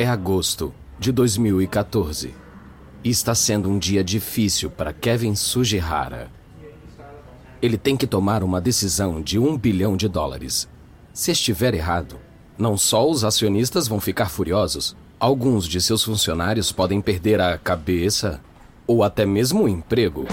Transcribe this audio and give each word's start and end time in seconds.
É 0.00 0.06
agosto 0.06 0.72
de 0.98 1.12
2014 1.12 2.34
e 3.04 3.10
está 3.10 3.34
sendo 3.34 3.68
um 3.68 3.78
dia 3.78 4.02
difícil 4.02 4.70
para 4.70 4.94
Kevin 4.94 5.34
Sugihara. 5.34 6.30
Ele 7.60 7.76
tem 7.76 7.98
que 7.98 8.06
tomar 8.06 8.42
uma 8.42 8.62
decisão 8.62 9.20
de 9.20 9.38
um 9.38 9.58
bilhão 9.58 9.98
de 9.98 10.08
dólares. 10.08 10.66
Se 11.12 11.32
estiver 11.32 11.74
errado, 11.74 12.16
não 12.56 12.78
só 12.78 13.06
os 13.06 13.24
acionistas 13.24 13.86
vão 13.86 14.00
ficar 14.00 14.30
furiosos, 14.30 14.96
alguns 15.18 15.68
de 15.68 15.82
seus 15.82 16.02
funcionários 16.02 16.72
podem 16.72 17.02
perder 17.02 17.38
a 17.38 17.58
cabeça 17.58 18.40
ou 18.86 19.04
até 19.04 19.26
mesmo 19.26 19.64
o 19.64 19.68
emprego. 19.68 20.26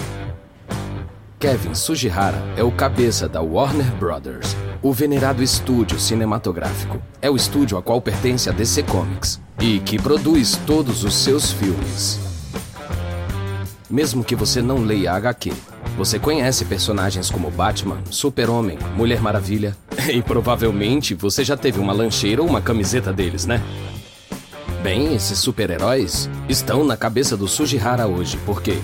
Kevin 1.38 1.72
Sugihara 1.72 2.42
é 2.56 2.64
o 2.64 2.72
cabeça 2.72 3.28
da 3.28 3.40
Warner 3.40 3.94
Brothers, 3.94 4.56
o 4.82 4.92
venerado 4.92 5.40
estúdio 5.40 5.96
cinematográfico. 6.00 7.00
É 7.22 7.30
o 7.30 7.36
estúdio 7.36 7.78
a 7.78 7.82
qual 7.82 8.00
pertence 8.02 8.50
a 8.50 8.52
DC 8.52 8.82
Comics 8.82 9.40
e 9.60 9.78
que 9.78 10.02
produz 10.02 10.58
todos 10.66 11.04
os 11.04 11.14
seus 11.14 11.52
filmes. 11.52 12.18
Mesmo 13.88 14.24
que 14.24 14.34
você 14.34 14.60
não 14.60 14.78
leia 14.78 15.12
HQ, 15.12 15.52
você 15.96 16.18
conhece 16.18 16.64
personagens 16.64 17.30
como 17.30 17.52
Batman, 17.52 17.98
Super-Homem, 18.10 18.76
Mulher 18.96 19.20
Maravilha 19.20 19.76
e 20.12 20.20
provavelmente 20.20 21.14
você 21.14 21.44
já 21.44 21.56
teve 21.56 21.78
uma 21.78 21.92
lancheira 21.92 22.42
ou 22.42 22.48
uma 22.48 22.60
camiseta 22.60 23.12
deles, 23.12 23.46
né? 23.46 23.62
Bem, 24.82 25.14
esses 25.14 25.38
super-heróis 25.38 26.28
estão 26.48 26.84
na 26.84 26.96
cabeça 26.96 27.36
do 27.36 27.46
Sujihara 27.46 28.08
hoje, 28.08 28.36
porque 28.44 28.78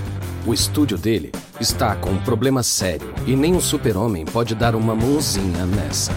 o 0.47 0.53
estúdio 0.53 0.99
dele 0.99 1.33
está 1.59 1.97
com 1.97 2.11
um 2.11 2.23
problema 2.23 2.63
sério 2.63 3.13
e 3.27 3.35
nem 3.35 3.57
o 3.57 3.61
super-homem 3.61 4.25
pode 4.25 4.55
dar 4.55 4.75
uma 4.75 4.95
mãozinha 4.95 5.65
nessa. 5.65 6.13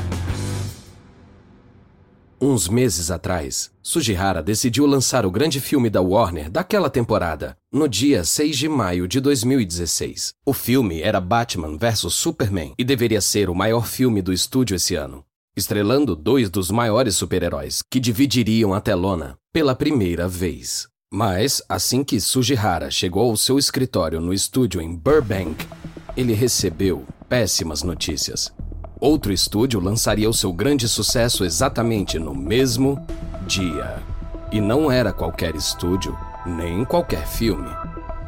Uns 2.40 2.68
meses 2.68 3.10
atrás, 3.10 3.72
Sujihara 3.82 4.44
decidiu 4.44 4.86
lançar 4.86 5.26
o 5.26 5.32
grande 5.32 5.60
filme 5.60 5.90
da 5.90 6.02
Warner 6.02 6.52
daquela 6.52 6.88
temporada, 6.88 7.58
no 7.72 7.88
dia 7.88 8.24
6 8.24 8.56
de 8.56 8.70
maio 8.70 9.08
de 9.08 9.20
2016. 9.20 10.36
O 10.46 10.54
filme 10.54 11.02
era 11.02 11.20
Batman 11.20 11.78
vs 11.78 12.14
Superman 12.14 12.74
e 12.78 12.84
deveria 12.84 13.22
ser 13.22 13.50
o 13.50 13.56
maior 13.56 13.88
filme 13.88 14.22
do 14.22 14.32
estúdio 14.32 14.76
esse 14.76 14.94
ano, 14.94 15.24
estrelando 15.56 16.16
dois 16.16 16.48
dos 16.48 16.70
maiores 16.70 17.16
super-heróis 17.16 17.82
que 17.90 18.00
dividiriam 18.00 18.72
a 18.72 18.82
telona 18.82 19.36
pela 19.52 19.74
primeira 19.74 20.28
vez. 20.28 20.88
Mas, 21.10 21.62
assim 21.70 22.04
que 22.04 22.20
Sujihara 22.20 22.92
chegou 22.92 23.30
ao 23.30 23.38
seu 23.38 23.58
escritório 23.58 24.20
no 24.20 24.34
estúdio 24.34 24.82
em 24.82 24.94
Burbank, 24.94 25.66
ele 26.18 26.34
recebeu 26.34 27.06
péssimas 27.30 27.82
notícias. 27.82 28.52
Outro 29.00 29.32
estúdio 29.32 29.80
lançaria 29.80 30.30
o 30.30 30.34
seu 30.34 30.52
grande 30.52 30.86
sucesso 30.86 31.46
exatamente 31.46 32.20
no 32.20 32.36
mesmo 32.36 33.00
dia. 33.48 34.04
E 34.52 34.60
não 34.60 34.92
era 34.92 35.14
qualquer 35.14 35.56
estúdio, 35.56 36.18
nem 36.46 36.84
qualquer 36.84 37.26
filme. 37.26 37.70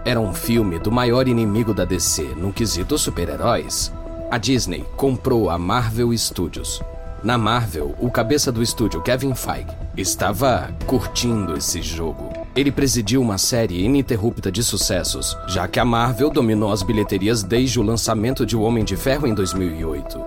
Era 0.05 0.21
um 0.21 0.33
filme 0.33 0.79
do 0.79 0.89
maior 0.89 1.27
inimigo 1.27 1.73
da 1.73 1.83
DC 1.83 2.23
no 2.37 2.53
quesito 2.53 2.97
super-heróis. 2.97 3.91
A 4.31 4.37
Disney 4.37 4.85
comprou 4.95 5.49
a 5.49 5.57
Marvel 5.57 6.17
Studios. 6.17 6.81
Na 7.21 7.37
Marvel, 7.37 7.93
o 7.99 8.09
cabeça 8.09 8.53
do 8.53 8.63
estúdio, 8.63 9.01
Kevin 9.01 9.35
Feige, 9.35 9.67
estava 9.97 10.73
curtindo 10.87 11.57
esse 11.57 11.81
jogo. 11.81 12.38
Ele 12.55 12.71
presidiu 12.71 13.21
uma 13.21 13.37
série 13.37 13.83
ininterrupta 13.83 14.51
de 14.51 14.63
sucessos, 14.63 15.37
já 15.47 15.67
que 15.67 15.79
a 15.79 15.85
Marvel 15.85 16.29
dominou 16.31 16.71
as 16.71 16.81
bilheterias 16.81 17.43
desde 17.43 17.79
o 17.79 17.83
lançamento 17.83 18.45
de 18.45 18.55
O 18.55 18.61
Homem 18.61 18.83
de 18.83 18.97
Ferro 18.97 19.27
em 19.27 19.33
2008. 19.33 20.19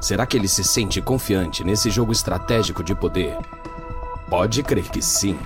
Será 0.00 0.24
que 0.24 0.36
ele 0.36 0.46
se 0.46 0.62
sente 0.62 1.00
confiante 1.02 1.64
nesse 1.64 1.90
jogo 1.90 2.12
estratégico 2.12 2.84
de 2.84 2.94
poder? 2.94 3.36
Pode 4.30 4.62
crer 4.62 4.88
que 4.88 5.02
sim. 5.02 5.36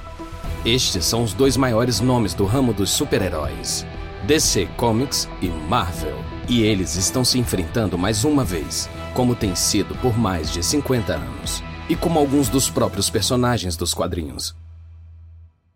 Estes 0.64 1.06
são 1.06 1.22
os 1.22 1.32
dois 1.32 1.56
maiores 1.56 2.00
nomes 2.00 2.34
do 2.34 2.44
ramo 2.44 2.74
dos 2.74 2.90
super-heróis: 2.90 3.86
DC 4.26 4.66
Comics 4.76 5.28
e 5.40 5.48
Marvel. 5.48 6.16
E 6.48 6.62
eles 6.62 6.94
estão 6.96 7.24
se 7.24 7.38
enfrentando 7.38 7.96
mais 7.96 8.24
uma 8.24 8.44
vez, 8.44 8.88
como 9.14 9.34
tem 9.34 9.54
sido 9.54 9.94
por 9.96 10.18
mais 10.18 10.50
de 10.52 10.62
50 10.62 11.14
anos, 11.14 11.62
e 11.88 11.96
como 11.96 12.18
alguns 12.18 12.48
dos 12.48 12.68
próprios 12.68 13.08
personagens 13.08 13.76
dos 13.76 13.94
quadrinhos. 13.94 14.54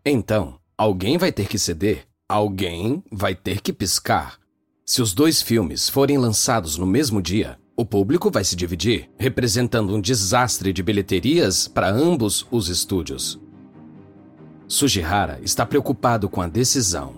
Então, 0.09 0.55
alguém 0.77 1.17
vai 1.17 1.33
ter 1.33 1.49
que 1.49 1.59
ceder, 1.59 2.07
alguém 2.29 3.03
vai 3.11 3.35
ter 3.35 3.59
que 3.59 3.73
piscar. 3.73 4.39
Se 4.85 5.01
os 5.01 5.13
dois 5.13 5.41
filmes 5.41 5.89
forem 5.89 6.17
lançados 6.17 6.77
no 6.77 6.85
mesmo 6.85 7.21
dia, 7.21 7.59
o 7.75 7.85
público 7.85 8.31
vai 8.31 8.45
se 8.45 8.55
dividir, 8.55 9.09
representando 9.19 9.93
um 9.93 9.99
desastre 9.99 10.71
de 10.71 10.81
bilheterias 10.81 11.67
para 11.67 11.91
ambos 11.91 12.47
os 12.49 12.69
estúdios. 12.69 13.37
Sujihara 14.65 15.41
está 15.43 15.65
preocupado 15.65 16.29
com 16.29 16.41
a 16.41 16.47
decisão. 16.47 17.15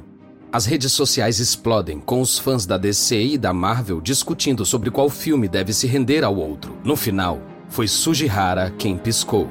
As 0.52 0.66
redes 0.66 0.92
sociais 0.92 1.40
explodem 1.40 2.00
com 2.00 2.22
os 2.22 2.40
fãs 2.40 2.66
da 2.66 2.76
DC 2.76 3.22
e 3.22 3.38
da 3.38 3.54
Marvel 3.54 4.02
discutindo 4.02 4.66
sobre 4.66 4.90
qual 4.90 5.12
filme 5.12 5.48
deve 5.48 5.74
se 5.74 5.86
render 5.86 6.24
ao 6.24 6.36
outro. 6.36 6.76
No 6.84 6.96
final, 6.96 7.40
foi 7.70 7.88
Sujihara 7.88 8.72
quem 8.80 8.98
piscou. 8.98 9.48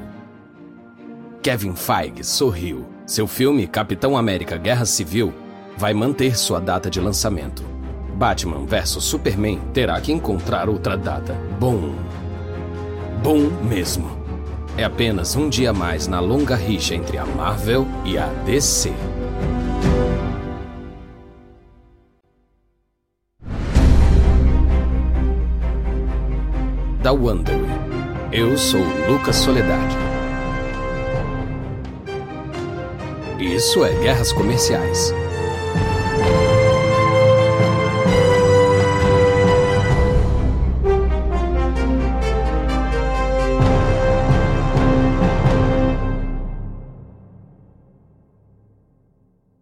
Kevin 1.41 1.73
Feige 1.73 2.25
sorriu. 2.25 2.98
Seu 3.09 3.25
filme 3.25 3.65
Capitão 3.65 4.15
América 4.15 4.55
Guerra 4.55 4.85
Civil 4.85 5.33
vai 5.75 5.95
manter 5.95 6.37
sua 6.37 6.59
data 6.59 6.91
de 6.91 7.01
lançamento. 7.01 7.63
Batman 8.13 8.67
vs 8.67 9.03
Superman 9.03 9.59
terá 9.73 9.99
que 9.99 10.11
encontrar 10.11 10.69
outra 10.69 10.95
data. 10.95 11.33
Bom. 11.59 11.95
Bom 13.23 13.49
mesmo. 13.67 14.11
É 14.77 14.83
apenas 14.83 15.35
um 15.35 15.49
dia 15.49 15.73
mais 15.73 16.05
na 16.05 16.19
longa 16.19 16.55
rixa 16.55 16.93
entre 16.93 17.17
a 17.17 17.25
Marvel 17.25 17.87
e 18.05 18.15
a 18.15 18.27
DC. 18.45 18.93
Da 27.01 27.11
Wonder. 27.11 27.57
Eu 28.31 28.55
sou 28.55 28.83
Lucas 29.09 29.37
Soledade. 29.37 30.08
Isso 33.39 33.85
é 33.85 33.93
Guerras 33.93 34.33
Comerciais. 34.33 35.13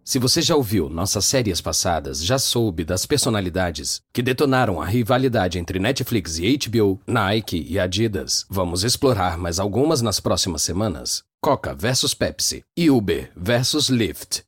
Se 0.03 0.17
você 0.19 0.41
já 0.41 0.55
ouviu 0.55 0.89
nossas 0.89 1.25
séries 1.25 1.61
passadas, 1.61 2.25
já 2.25 2.39
soube 2.39 2.83
das 2.83 3.05
personalidades 3.05 4.01
que 4.11 4.23
detonaram 4.23 4.81
a 4.81 4.85
rivalidade 4.85 5.59
entre 5.59 5.77
Netflix 5.77 6.39
e 6.39 6.57
HBO, 6.57 6.99
Nike 7.05 7.63
e 7.69 7.77
Adidas. 7.77 8.43
Vamos 8.49 8.83
explorar 8.83 9.37
mais 9.37 9.59
algumas 9.59 10.01
nas 10.01 10.19
próximas 10.19 10.63
semanas. 10.63 11.27
Coca 11.47 11.73
versus 11.73 12.13
Pepsi 12.13 12.61
e 12.75 12.91
Uber 12.91 13.31
versus 13.33 13.87
Lyft. 13.87 14.43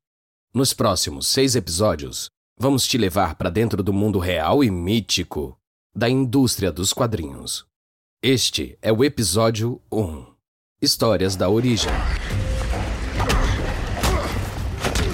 Nos 0.54 0.74
próximos 0.74 1.28
seis 1.28 1.56
episódios, 1.56 2.30
vamos 2.60 2.86
te 2.86 2.98
levar 2.98 3.36
para 3.36 3.50
dentro 3.50 3.82
do 3.82 3.94
mundo 3.94 4.20
real 4.20 4.62
e 4.66 4.70
mítico 4.70 5.58
da 5.96 6.09
indústria 6.09 6.74
dos 6.74 6.92
quadrinhos. 6.92 7.66
Este 8.22 8.78
é 8.82 8.92
o 8.92 9.02
episódio 9.02 9.82
1 9.90 10.26
Histórias 10.82 11.38
da 11.38 11.48
Origem. 11.48 11.90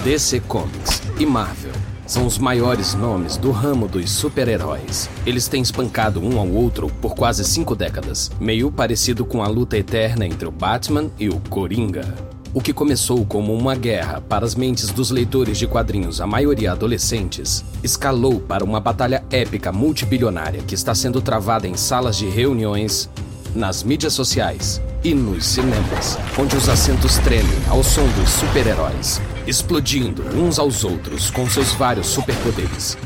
DC 0.02 0.40
Comics 0.40 1.00
e 1.20 1.24
Marvel 1.24 1.75
são 2.06 2.26
os 2.26 2.38
maiores 2.38 2.94
nomes 2.94 3.36
do 3.36 3.50
ramo 3.50 3.88
dos 3.88 4.10
super-heróis. 4.10 5.10
Eles 5.26 5.48
têm 5.48 5.60
espancado 5.60 6.20
um 6.20 6.38
ao 6.38 6.48
outro 6.48 6.88
por 7.00 7.14
quase 7.14 7.44
cinco 7.44 7.74
décadas, 7.74 8.30
meio 8.40 8.70
parecido 8.70 9.24
com 9.24 9.42
a 9.42 9.48
luta 9.48 9.76
eterna 9.76 10.24
entre 10.24 10.46
o 10.46 10.52
Batman 10.52 11.10
e 11.18 11.28
o 11.28 11.40
Coringa. 11.50 12.14
O 12.54 12.60
que 12.62 12.72
começou 12.72 13.26
como 13.26 13.52
uma 13.52 13.74
guerra 13.74 14.18
para 14.18 14.46
as 14.46 14.54
mentes 14.54 14.88
dos 14.90 15.10
leitores 15.10 15.58
de 15.58 15.66
quadrinhos, 15.66 16.22
a 16.22 16.26
maioria 16.26 16.72
adolescentes, 16.72 17.62
escalou 17.82 18.40
para 18.40 18.64
uma 18.64 18.80
batalha 18.80 19.22
épica 19.30 19.70
multibilionária 19.70 20.62
que 20.62 20.74
está 20.74 20.94
sendo 20.94 21.20
travada 21.20 21.68
em 21.68 21.76
salas 21.76 22.16
de 22.16 22.26
reuniões, 22.26 23.10
nas 23.56 23.82
mídias 23.82 24.12
sociais 24.12 24.80
e 25.02 25.14
nos 25.14 25.46
cinemas, 25.46 26.18
onde 26.38 26.56
os 26.56 26.68
assentos 26.68 27.18
tremem 27.18 27.58
ao 27.68 27.82
som 27.82 28.06
dos 28.08 28.28
super-heróis, 28.30 29.20
explodindo 29.46 30.22
uns 30.36 30.58
aos 30.58 30.84
outros 30.84 31.30
com 31.30 31.48
seus 31.48 31.72
vários 31.72 32.06
superpoderes. 32.06 32.96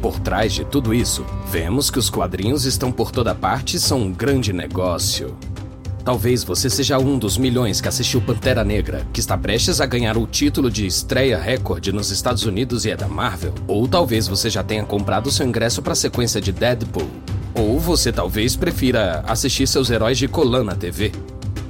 Por 0.00 0.18
trás 0.20 0.52
de 0.54 0.64
tudo 0.64 0.94
isso, 0.94 1.26
vemos 1.50 1.90
que 1.90 1.98
os 1.98 2.08
quadrinhos 2.08 2.64
estão 2.64 2.90
por 2.90 3.10
toda 3.10 3.34
parte 3.34 3.76
e 3.76 3.80
são 3.80 4.00
um 4.00 4.12
grande 4.12 4.52
negócio. 4.52 5.36
Talvez 6.04 6.42
você 6.42 6.70
seja 6.70 6.98
um 6.98 7.18
dos 7.18 7.36
milhões 7.36 7.80
que 7.80 7.88
assistiu 7.88 8.22
Pantera 8.22 8.64
Negra, 8.64 9.06
que 9.12 9.20
está 9.20 9.36
prestes 9.36 9.80
a 9.80 9.86
ganhar 9.86 10.16
o 10.16 10.26
título 10.26 10.70
de 10.70 10.86
estreia 10.86 11.38
recorde 11.38 11.92
nos 11.92 12.10
Estados 12.10 12.44
Unidos 12.44 12.86
e 12.86 12.90
é 12.90 12.96
da 12.96 13.06
Marvel. 13.06 13.52
Ou 13.68 13.86
talvez 13.86 14.26
você 14.26 14.48
já 14.48 14.62
tenha 14.62 14.84
comprado 14.84 15.30
seu 15.30 15.46
ingresso 15.46 15.82
para 15.82 15.92
a 15.92 15.96
sequência 15.96 16.40
de 16.40 16.52
Deadpool. 16.52 17.08
Ou 17.54 17.78
você 17.80 18.12
talvez 18.12 18.54
prefira 18.54 19.24
assistir 19.26 19.66
seus 19.66 19.90
heróis 19.90 20.18
de 20.18 20.28
Colan 20.28 20.64
na 20.64 20.74
TV. 20.76 21.12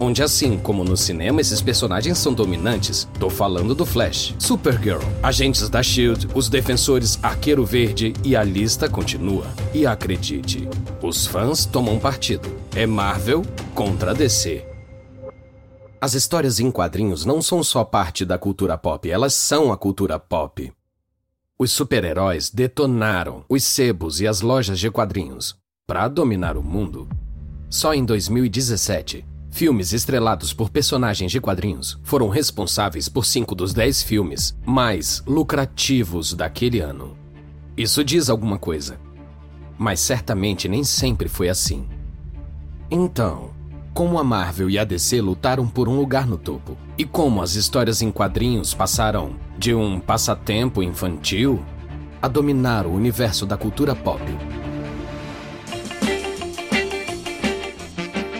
onde 0.02 0.22
assim 0.22 0.56
como 0.56 0.82
no 0.82 0.96
cinema 0.96 1.42
esses 1.42 1.60
personagens 1.60 2.16
são 2.16 2.32
dominantes. 2.32 3.06
Tô 3.18 3.28
falando 3.28 3.74
do 3.74 3.84
Flash, 3.84 4.34
Supergirl, 4.38 5.02
agentes 5.22 5.68
da 5.68 5.82
SHIELD, 5.82 6.28
os 6.34 6.48
defensores 6.48 7.22
Arqueiro 7.22 7.66
Verde 7.66 8.14
e 8.24 8.34
a 8.34 8.42
lista 8.42 8.88
continua. 8.88 9.46
E 9.74 9.86
acredite, 9.86 10.66
os 11.02 11.26
fãs 11.26 11.66
tomam 11.66 11.98
partido. 11.98 12.48
É 12.74 12.86
Marvel 12.86 13.42
contra 13.74 14.14
DC. 14.14 14.64
As 16.00 16.14
histórias 16.14 16.60
em 16.60 16.70
quadrinhos 16.70 17.26
não 17.26 17.42
são 17.42 17.62
só 17.62 17.84
parte 17.84 18.24
da 18.24 18.38
cultura 18.38 18.78
pop, 18.78 19.10
elas 19.10 19.34
são 19.34 19.70
a 19.70 19.76
cultura 19.76 20.18
pop. 20.18 20.72
Os 21.58 21.72
super-heróis 21.72 22.48
detonaram 22.48 23.44
os 23.46 23.64
sebos 23.64 24.18
e 24.22 24.26
as 24.26 24.40
lojas 24.40 24.78
de 24.78 24.90
quadrinhos 24.90 25.60
para 25.90 26.06
dominar 26.06 26.56
o 26.56 26.62
mundo. 26.62 27.08
Só 27.68 27.92
em 27.92 28.04
2017, 28.04 29.26
filmes 29.50 29.92
estrelados 29.92 30.52
por 30.52 30.70
personagens 30.70 31.32
de 31.32 31.40
quadrinhos 31.40 31.98
foram 32.04 32.28
responsáveis 32.28 33.08
por 33.08 33.26
cinco 33.26 33.56
dos 33.56 33.74
dez 33.74 34.00
filmes 34.00 34.56
mais 34.64 35.20
lucrativos 35.26 36.32
daquele 36.32 36.78
ano. 36.78 37.16
Isso 37.76 38.04
diz 38.04 38.30
alguma 38.30 38.56
coisa. 38.56 39.00
Mas 39.76 39.98
certamente 39.98 40.68
nem 40.68 40.84
sempre 40.84 41.28
foi 41.28 41.48
assim. 41.48 41.88
Então, 42.88 43.50
como 43.92 44.16
a 44.16 44.22
Marvel 44.22 44.70
e 44.70 44.78
a 44.78 44.84
DC 44.84 45.20
lutaram 45.20 45.66
por 45.66 45.88
um 45.88 45.96
lugar 45.96 46.24
no 46.24 46.38
topo, 46.38 46.78
e 46.96 47.04
como 47.04 47.42
as 47.42 47.56
histórias 47.56 48.00
em 48.00 48.12
quadrinhos 48.12 48.74
passaram 48.74 49.34
de 49.58 49.74
um 49.74 49.98
passatempo 49.98 50.84
infantil 50.84 51.60
a 52.22 52.28
dominar 52.28 52.86
o 52.86 52.92
universo 52.92 53.44
da 53.44 53.56
cultura 53.56 53.92
pop. 53.92 54.22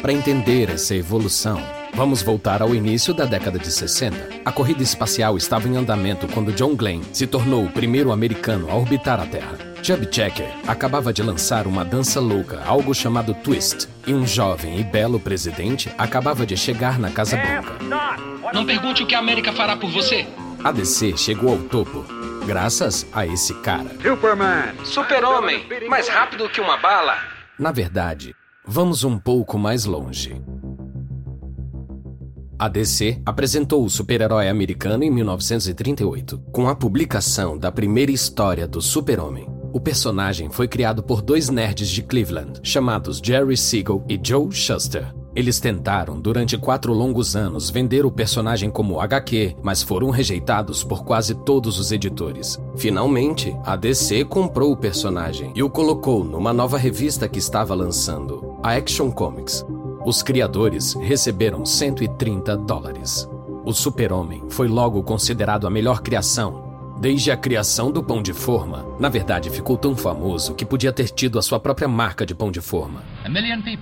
Para 0.03 0.15
entender 0.15 0.71
essa 0.71 0.95
evolução, 0.95 1.63
vamos 1.93 2.23
voltar 2.23 2.63
ao 2.63 2.75
início 2.75 3.13
da 3.13 3.27
década 3.27 3.59
de 3.59 3.71
60. 3.71 4.41
A 4.47 4.51
corrida 4.51 4.83
espacial 4.83 5.37
estava 5.37 5.69
em 5.69 5.77
andamento 5.77 6.27
quando 6.29 6.53
John 6.53 6.75
Glenn 6.75 7.03
se 7.13 7.27
tornou 7.27 7.67
o 7.67 7.71
primeiro 7.71 8.11
americano 8.11 8.71
a 8.71 8.75
orbitar 8.75 9.21
a 9.21 9.27
Terra. 9.27 9.59
Chubby 9.83 10.09
Checker 10.11 10.49
acabava 10.67 11.13
de 11.13 11.23
lançar 11.23 11.67
uma 11.67 11.85
dança 11.85 12.19
louca, 12.19 12.63
algo 12.65 12.95
chamado 12.95 13.35
Twist, 13.35 13.89
e 14.07 14.15
um 14.15 14.27
jovem 14.27 14.81
e 14.81 14.85
belo 14.85 15.21
presidente 15.21 15.93
acabava 15.99 16.47
de 16.47 16.57
chegar 16.57 16.99
na 16.99 17.11
Casa 17.11 17.37
Branca. 17.37 17.73
Não 18.55 18.65
pergunte 18.65 19.03
o 19.03 19.07
que 19.07 19.15
a 19.15 19.19
América 19.19 19.53
fará 19.53 19.77
por 19.77 19.91
você. 19.91 20.27
A 20.65 20.73
DC 20.73 21.19
chegou 21.19 21.51
ao 21.53 21.59
topo, 21.59 22.07
graças 22.47 23.07
a 23.13 23.27
esse 23.27 23.53
cara. 23.61 23.91
Superman! 24.03 24.75
Super-Homem! 24.83 25.67
Mais 25.91 26.09
rápido 26.09 26.49
que 26.49 26.61
uma 26.61 26.79
bala! 26.79 27.19
Na 27.59 27.73
verdade, 27.73 28.35
vamos 28.73 29.03
um 29.03 29.19
pouco 29.19 29.59
mais 29.59 29.85
longe. 29.85 30.41
A 32.57 32.69
DC 32.69 33.21
apresentou 33.27 33.85
o 33.85 33.91
super-herói 33.91 34.49
americano 34.49 35.03
em 35.03 35.11
1938, 35.11 36.39
com 36.53 36.69
a 36.69 36.77
publicação 36.77 37.59
da 37.59 37.73
primeira 37.73 38.13
história 38.13 38.69
do 38.69 38.81
Super-Homem. 38.81 39.49
O 39.73 39.81
personagem 39.81 40.51
foi 40.51 40.69
criado 40.69 41.03
por 41.03 41.21
dois 41.21 41.49
nerds 41.49 41.89
de 41.89 42.01
Cleveland, 42.01 42.61
chamados 42.63 43.19
Jerry 43.19 43.57
Siegel 43.57 44.05
e 44.09 44.21
Joe 44.23 44.53
Shuster. 44.53 45.20
Eles 45.35 45.61
tentaram, 45.61 46.21
durante 46.21 46.59
quatro 46.59 46.93
longos 46.93 47.37
anos, 47.37 47.71
vender 47.71 48.05
o 48.05 48.11
personagem 48.11 48.71
como 48.71 49.01
HQ, 49.01 49.57
mas 49.63 49.83
foram 49.83 50.11
rejeitados 50.11 50.83
por 50.83 51.05
quase 51.05 51.35
todos 51.35 51.79
os 51.79 51.93
editores. 51.93 52.61
Finalmente, 52.77 53.57
a 53.65 53.77
DC 53.77 54.25
comprou 54.25 54.73
o 54.73 54.77
personagem 54.77 55.53
e 55.55 55.63
o 55.63 55.71
colocou 55.71 56.25
numa 56.25 56.53
nova 56.53 56.77
revista 56.77 57.29
que 57.29 57.39
estava 57.39 57.75
lançando, 57.75 58.57
a 58.63 58.75
Action 58.75 59.11
Comics. 59.11 59.65
Os 60.05 60.23
criadores 60.23 60.95
receberam 60.95 61.65
130 61.65 62.57
dólares. 62.57 63.29
O 63.65 63.73
Super-Homem 63.73 64.45
foi 64.49 64.67
logo 64.67 65.03
considerado 65.03 65.67
a 65.67 65.71
melhor 65.71 66.01
criação 66.01 66.71
Desde 67.01 67.31
a 67.31 67.37
criação 67.37 67.91
do 67.91 68.05
pão 68.05 68.23
de 68.23 68.35
forma, 68.35 68.85
na 69.01 69.09
verdade 69.09 69.51
ficou 69.51 69.77
tão 69.77 69.97
famoso 69.97 70.55
que 70.55 70.65
podia 70.65 70.93
ter 70.93 71.09
tido 71.09 71.39
a 71.39 71.43
sua 71.43 71.59
própria 71.59 71.89
marca 71.89 72.25
de 72.25 72.35
pão 72.35 72.51
de 72.53 72.61
forma. 72.61 73.03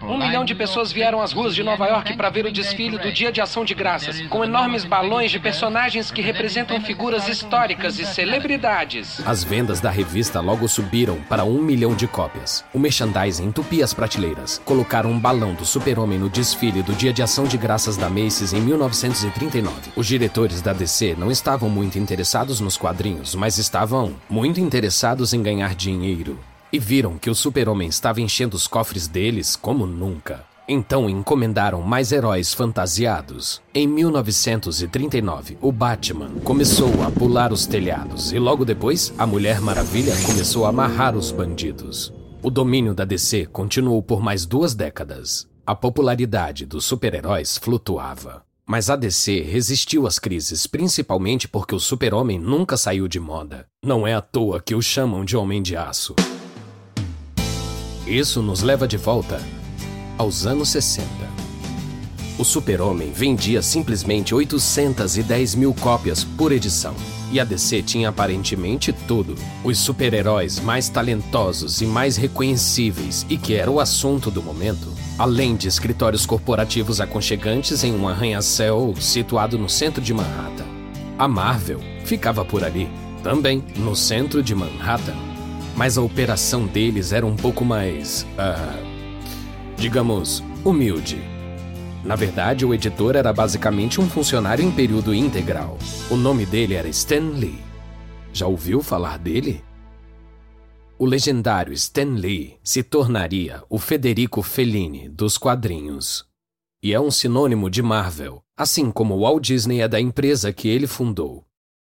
Um 0.03 0.19
milhão 0.19 0.45
de 0.45 0.55
pessoas 0.55 0.93
vieram 0.93 1.21
às 1.21 1.33
ruas 1.33 1.55
de 1.55 1.63
Nova 1.63 1.87
York 1.87 2.17
para 2.17 2.31
ver 2.31 2.47
o 2.47 2.53
desfile 2.53 2.99
do 2.99 3.13
Dia 3.13 3.31
de 3.31 3.41
Ação 3.41 3.65
de 3.65 3.75
Graças, 3.75 4.21
com 4.29 4.45
enormes 4.45 4.85
balões 4.85 5.31
de 5.31 5.39
personagens 5.39 6.11
que 6.11 6.23
representam 6.23 6.81
figuras 6.81 7.29
históricas 7.29 7.99
e 7.99 8.07
celebridades. 8.07 9.21
As 9.27 9.43
vendas 9.43 9.81
da 9.81 9.91
revista 9.91 10.41
logo 10.41 10.69
subiram 10.69 11.19
para 11.29 11.45
um 11.45 11.61
milhão 11.61 11.95
de 11.95 12.07
cópias. 12.07 12.65
O 12.73 12.79
merchandising 12.79 13.45
entupia 13.45 13.85
as 13.85 13.95
prateleiras. 13.95 14.61
Colocaram 14.65 15.11
um 15.11 15.19
balão 15.19 15.55
do 15.55 15.65
super-homem 15.65 16.19
no 16.19 16.29
desfile 16.29 16.83
do 16.83 16.93
Dia 16.93 17.13
de 17.13 17.23
Ação 17.23 17.45
de 17.45 17.59
Graças 17.59 17.97
da 17.97 18.09
Macy's 18.09 18.53
em 18.53 18.61
1939. 18.61 19.93
Os 19.97 20.07
diretores 20.07 20.63
da 20.63 20.73
DC 20.73 21.17
não 21.19 21.31
estavam 21.31 21.69
muito 21.69 21.99
interessados 21.99 22.61
nos 22.61 22.77
quadrinhos 22.77 22.99
quadrinhos, 22.99 23.35
mas 23.35 23.59
estavam 23.59 24.15
muito 24.29 24.61
interessados 24.61 25.08
em 25.33 25.43
ganhar 25.43 25.75
dinheiro. 25.75 26.39
E 26.73 26.79
viram 26.79 27.17
que 27.19 27.31
o 27.31 27.35
super-homem 27.35 27.89
estava 27.89 28.21
enchendo 28.21 28.57
os 28.57 28.67
cofres 28.67 29.09
deles 29.09 29.57
como 29.57 29.87
nunca. 29.87 30.45
Então 30.69 31.09
encomendaram 31.09 31.81
mais 31.81 32.13
heróis 32.13 32.53
fantasiados. 32.53 33.63
Em 33.75 33.87
1939, 33.87 35.57
o 35.63 35.73
Batman 35.73 36.29
começou 36.45 37.03
a 37.03 37.11
pular 37.11 37.53
os 37.53 37.67
telhados 37.67 38.33
e 38.33 38.39
logo 38.39 38.67
depois, 38.67 39.15
a 39.17 39.27
Mulher 39.27 39.63
Maravilha 39.63 40.15
começou 40.27 40.67
a 40.67 40.69
amarrar 40.69 41.17
os 41.17 41.33
bandidos. 41.33 42.13
O 42.43 42.51
domínio 42.51 42.95
da 42.95 43.07
DC 43.07 43.47
continuou 43.47 44.03
por 44.03 44.21
mais 44.21 44.45
duas 44.45 44.75
décadas. 44.75 45.49
A 45.67 45.75
popularidade 45.75 46.67
dos 46.67 46.85
super-heróis 46.85 47.57
flutuava. 47.57 48.48
Mas 48.71 48.91
a 48.91 48.97
DC 48.97 49.41
resistiu 49.51 50.07
às 50.07 50.19
crises, 50.19 50.67
principalmente 50.67 51.49
porque 51.49 51.75
o 51.75 51.81
super-homem 51.81 52.39
nunca 52.39 52.77
saiu 52.77 53.09
de 53.09 53.19
moda. 53.19 53.67
Não 53.83 54.07
é 54.07 54.13
à 54.13 54.21
toa 54.21 54.61
que 54.61 54.75
o 54.75 54.83
chamam 54.83 55.25
de 55.25 55.39
Homem 55.39 55.63
de 55.63 55.75
Aço. 55.75 56.15
Isso 58.07 58.43
nos 58.43 58.61
leva 58.61 58.87
de 58.87 58.99
volta 58.99 59.41
aos 60.19 60.45
anos 60.45 60.69
60. 60.69 61.09
O 62.39 62.45
Super-Homem 62.45 63.11
vendia 63.11 63.63
simplesmente 63.63 64.35
810 64.35 65.55
mil 65.55 65.73
cópias 65.73 66.23
por 66.23 66.53
edição. 66.53 66.95
E 67.33 67.41
a 67.41 67.45
DC 67.45 67.83
tinha 67.83 68.11
aparentemente 68.11 68.93
tudo: 68.93 69.35
os 69.65 69.79
super-heróis 69.79 70.61
mais 70.61 70.91
talentosos 70.91 71.81
e 71.81 71.87
mais 71.87 72.19
reconhecíveis, 72.19 73.25
e 73.31 73.39
que 73.39 73.55
era 73.55 73.71
o 73.71 73.81
assunto 73.81 74.31
do 74.31 74.43
momento 74.43 74.98
além 75.19 75.57
de 75.57 75.67
escritórios 75.67 76.25
corporativos 76.25 77.01
aconchegantes 77.01 77.83
em 77.83 77.93
um 77.93 78.09
arranha-céu 78.09 78.95
situado 79.01 79.59
no 79.59 79.69
centro 79.69 80.01
de 80.01 80.15
Manhattan. 80.15 80.67
A 81.19 81.27
Marvel 81.27 81.81
ficava 82.05 82.45
por 82.45 82.63
ali, 82.63 82.89
também 83.23 83.65
no 83.77 83.97
centro 83.97 84.43
de 84.43 84.55
Manhattan. 84.55 85.17
Mas 85.77 85.99
a 85.99 86.03
operação 86.03 86.67
deles 86.67 87.13
era 87.13 87.27
um 87.27 87.37
pouco 87.37 87.65
mais. 87.65 88.27
Uh, 88.39 88.87
digamos, 89.77 90.43
humilde. 90.65 91.21
Na 92.05 92.17
verdade, 92.17 92.65
o 92.65 92.73
editor 92.73 93.17
era 93.17 93.33
basicamente 93.33 94.01
um 94.01 94.09
funcionário 94.09 94.65
em 94.65 94.71
período 94.71 95.15
integral. 95.15 95.79
O 96.11 96.17
nome 96.17 96.47
dele 96.47 96.75
era 96.75 96.89
Stan 96.89 97.31
Lee. 97.35 97.59
Já 98.33 98.47
ouviu 98.47 98.83
falar 98.83 99.19
dele? 99.19 99.63
O 100.99 101.07
legendário 101.07 101.73
Stan 101.73 102.15
Lee 102.15 102.59
se 102.63 102.83
tornaria 102.83 103.63
o 103.71 103.79
Federico 103.79 104.43
Fellini 104.43 105.09
dos 105.09 105.39
quadrinhos. 105.39 106.27
E 106.83 106.93
é 106.93 107.01
um 107.01 107.11
sinônimo 107.11 107.71
de 107.71 107.83
Marvel, 107.83 108.43
assim 108.57 108.91
como 108.91 109.21
Walt 109.21 109.45
Disney 109.45 109.81
é 109.81 109.89
da 109.89 110.01
empresa 110.01 110.53
que 110.53 110.69
ele 110.69 110.87
fundou. 110.87 111.45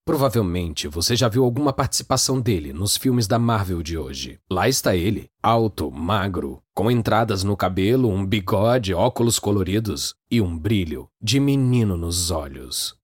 Provavelmente 0.05 0.87
você 0.87 1.15
já 1.15 1.27
viu 1.27 1.43
alguma 1.43 1.73
participação 1.73 2.39
dele 2.39 2.71
nos 2.71 2.95
filmes 2.95 3.27
da 3.27 3.37
Marvel 3.37 3.83
de 3.83 3.97
hoje. 3.97 4.39
Lá 4.49 4.69
está 4.69 4.95
ele, 4.95 5.29
alto, 5.43 5.91
magro, 5.91 6.61
com 6.73 6.89
entradas 6.89 7.43
no 7.43 7.57
cabelo, 7.57 8.09
um 8.09 8.25
bigode, 8.25 8.93
óculos 8.93 9.39
coloridos 9.39 10.15
e 10.31 10.39
um 10.41 10.57
brilho 10.57 11.09
de 11.21 11.39
menino 11.39 11.97
nos 11.97 12.31
olhos. 12.31 12.95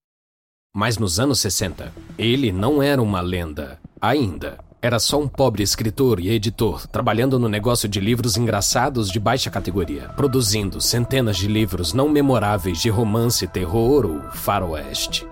Mas 0.74 0.96
nos 0.96 1.20
anos 1.20 1.40
60, 1.40 1.92
ele 2.16 2.50
não 2.50 2.82
era 2.82 3.02
uma 3.02 3.20
lenda, 3.20 3.78
ainda. 4.00 4.63
Era 4.84 4.98
só 4.98 5.18
um 5.18 5.26
pobre 5.26 5.62
escritor 5.62 6.20
e 6.20 6.28
editor, 6.28 6.86
trabalhando 6.86 7.38
no 7.38 7.48
negócio 7.48 7.88
de 7.88 7.98
livros 7.98 8.36
engraçados 8.36 9.10
de 9.10 9.18
baixa 9.18 9.50
categoria, 9.50 10.10
produzindo 10.10 10.78
centenas 10.78 11.38
de 11.38 11.48
livros 11.48 11.94
não 11.94 12.06
memoráveis 12.06 12.82
de 12.82 12.90
romance, 12.90 13.46
terror 13.46 14.04
ou 14.04 14.20
faroeste. 14.32 15.26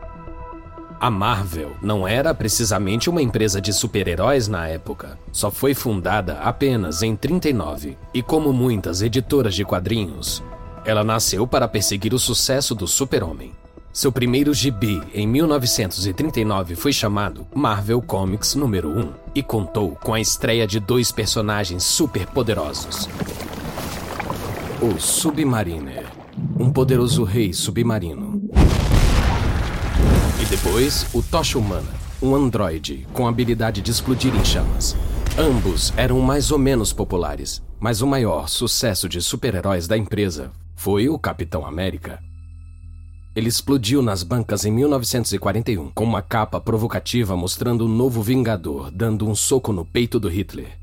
A 0.99 1.11
Marvel 1.11 1.73
não 1.83 2.09
era 2.09 2.33
precisamente 2.33 3.11
uma 3.11 3.21
empresa 3.21 3.61
de 3.61 3.75
super-heróis 3.75 4.49
na 4.49 4.69
época. 4.69 5.19
Só 5.31 5.51
foi 5.51 5.75
fundada 5.75 6.39
apenas 6.39 7.03
em 7.03 7.15
39. 7.15 7.99
E 8.15 8.23
como 8.23 8.55
muitas 8.55 9.03
editoras 9.03 9.55
de 9.55 9.67
quadrinhos, 9.67 10.43
ela 10.83 11.05
nasceu 11.05 11.47
para 11.47 11.69
perseguir 11.69 12.15
o 12.15 12.19
sucesso 12.19 12.75
do 12.75 12.87
Super-Homem. 12.87 13.53
Seu 13.93 14.11
primeiro 14.11 14.55
gibi, 14.55 15.03
em 15.13 15.27
1939, 15.27 16.75
foi 16.75 16.95
chamado 16.95 17.47
Marvel 17.55 18.01
Comics 18.01 18.55
número 18.55 18.89
1 18.89 19.13
e 19.35 19.43
contou 19.43 19.91
com 19.97 20.15
a 20.15 20.21
estreia 20.21 20.67
de 20.67 20.81
dois 20.81 21.13
personagens 21.13 21.83
super 21.83 22.27
poderosos. 22.27 23.07
O 24.81 24.99
Submariner, 24.99 26.07
um 26.59 26.73
poderoso 26.73 27.23
rei 27.23 27.53
submarino. 27.53 28.43
E 30.41 30.45
depois, 30.47 31.07
o 31.13 31.23
Tocha 31.23 31.59
Humana, 31.59 31.93
um 32.23 32.35
androide 32.35 33.07
com 33.13 33.29
habilidade 33.29 33.83
de 33.83 33.91
explodir 33.91 34.35
em 34.35 34.43
chamas. 34.43 34.97
Ambos 35.37 35.93
eram 35.99 36.19
mais 36.21 36.51
ou 36.51 36.59
menos 36.59 36.95
populares, 36.95 37.63
mas 37.79 38.01
o 38.01 38.07
maior 38.07 38.49
sucesso 38.49 39.07
de 39.07 39.21
super-heróis 39.21 39.87
da 39.87 39.99
empresa 39.99 40.51
foi 40.75 41.11
o 41.11 41.19
Capitão 41.19 41.67
América. 41.67 42.32
Ele 43.35 43.49
explodiu 43.49 44.03
nas 44.03 44.23
bancas 44.23 44.67
em 44.67 44.71
1941 44.71 45.91
com 45.91 46.05
uma 46.05 46.21
capa 46.21 46.61
provocativa 46.61 47.35
mostrando 47.35 47.87
o 47.87 47.89
novo 47.89 48.23
Vingador 48.23 48.91
dando 48.91 49.27
um 49.27 49.35
soco 49.35 49.73
no 49.73 49.87
peito 49.87 50.21
do 50.21 50.29
Hitler. 50.29 50.79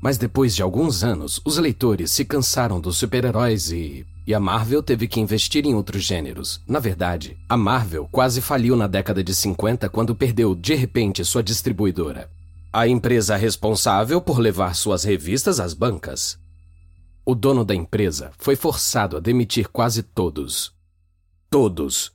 Mas 0.00 0.16
depois 0.16 0.54
de 0.54 0.62
alguns 0.62 1.02
anos, 1.02 1.40
os 1.44 1.58
leitores 1.58 2.12
se 2.12 2.24
cansaram 2.24 2.80
dos 2.80 2.96
super-heróis 2.96 3.72
e. 3.72 4.06
E 4.24 4.34
a 4.34 4.38
Marvel 4.38 4.82
teve 4.82 5.08
que 5.08 5.20
investir 5.20 5.64
em 5.64 5.74
outros 5.74 6.04
gêneros. 6.04 6.60
Na 6.68 6.78
verdade, 6.78 7.36
a 7.48 7.56
Marvel 7.56 8.06
quase 8.12 8.42
faliu 8.42 8.76
na 8.76 8.86
década 8.86 9.24
de 9.24 9.34
50 9.34 9.88
quando 9.88 10.14
perdeu 10.14 10.54
de 10.54 10.74
repente 10.74 11.24
sua 11.24 11.42
distribuidora. 11.42 12.30
A 12.70 12.86
empresa 12.86 13.36
responsável 13.36 14.20
por 14.20 14.38
levar 14.38 14.74
suas 14.74 15.02
revistas 15.02 15.58
às 15.58 15.72
bancas. 15.72 16.38
O 17.24 17.34
dono 17.34 17.64
da 17.64 17.74
empresa 17.74 18.30
foi 18.38 18.54
forçado 18.54 19.16
a 19.16 19.20
demitir 19.20 19.68
quase 19.68 20.02
todos, 20.02 20.74
Todos, 21.50 22.12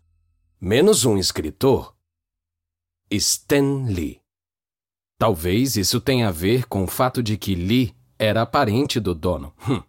menos 0.62 1.06
um 1.06 1.18
escritor, 1.18 1.96
Stan 3.10 3.86
Lee. 3.88 4.22
Talvez 5.18 5.76
isso 5.76 6.00
tenha 6.00 6.28
a 6.28 6.32
ver 6.32 6.68
com 6.68 6.84
o 6.84 6.88
fato 6.88 7.24
de 7.24 7.36
que 7.36 7.56
Lee 7.56 7.96
era 8.20 8.46
parente 8.46 9.00
do 9.00 9.16
dono. 9.16 9.52
Hum. 9.68 9.82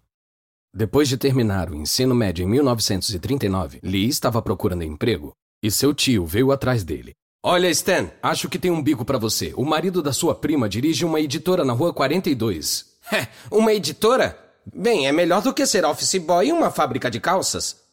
Depois 0.72 1.10
de 1.10 1.18
terminar 1.18 1.70
o 1.70 1.74
ensino 1.74 2.14
médio 2.14 2.42
em 2.42 2.48
1939, 2.48 3.80
Lee 3.82 4.08
estava 4.08 4.40
procurando 4.40 4.82
emprego 4.82 5.34
e 5.62 5.70
seu 5.70 5.92
tio 5.92 6.24
veio 6.24 6.50
atrás 6.50 6.82
dele. 6.82 7.12
Olha, 7.42 7.68
Stan, 7.68 8.10
acho 8.22 8.48
que 8.48 8.58
tem 8.58 8.70
um 8.70 8.82
bico 8.82 9.04
para 9.04 9.18
você. 9.18 9.52
O 9.58 9.64
marido 9.66 10.02
da 10.02 10.14
sua 10.14 10.34
prima 10.34 10.70
dirige 10.70 11.04
uma 11.04 11.20
editora 11.20 11.66
na 11.66 11.74
rua 11.74 11.92
42. 11.92 12.94
É, 13.12 13.28
uma 13.50 13.74
editora? 13.74 14.38
Bem, 14.74 15.06
é 15.06 15.12
melhor 15.12 15.42
do 15.42 15.52
que 15.52 15.66
ser 15.66 15.84
office 15.84 16.16
boy 16.16 16.48
em 16.48 16.52
uma 16.52 16.70
fábrica 16.70 17.10
de 17.10 17.20
calças. 17.20 17.83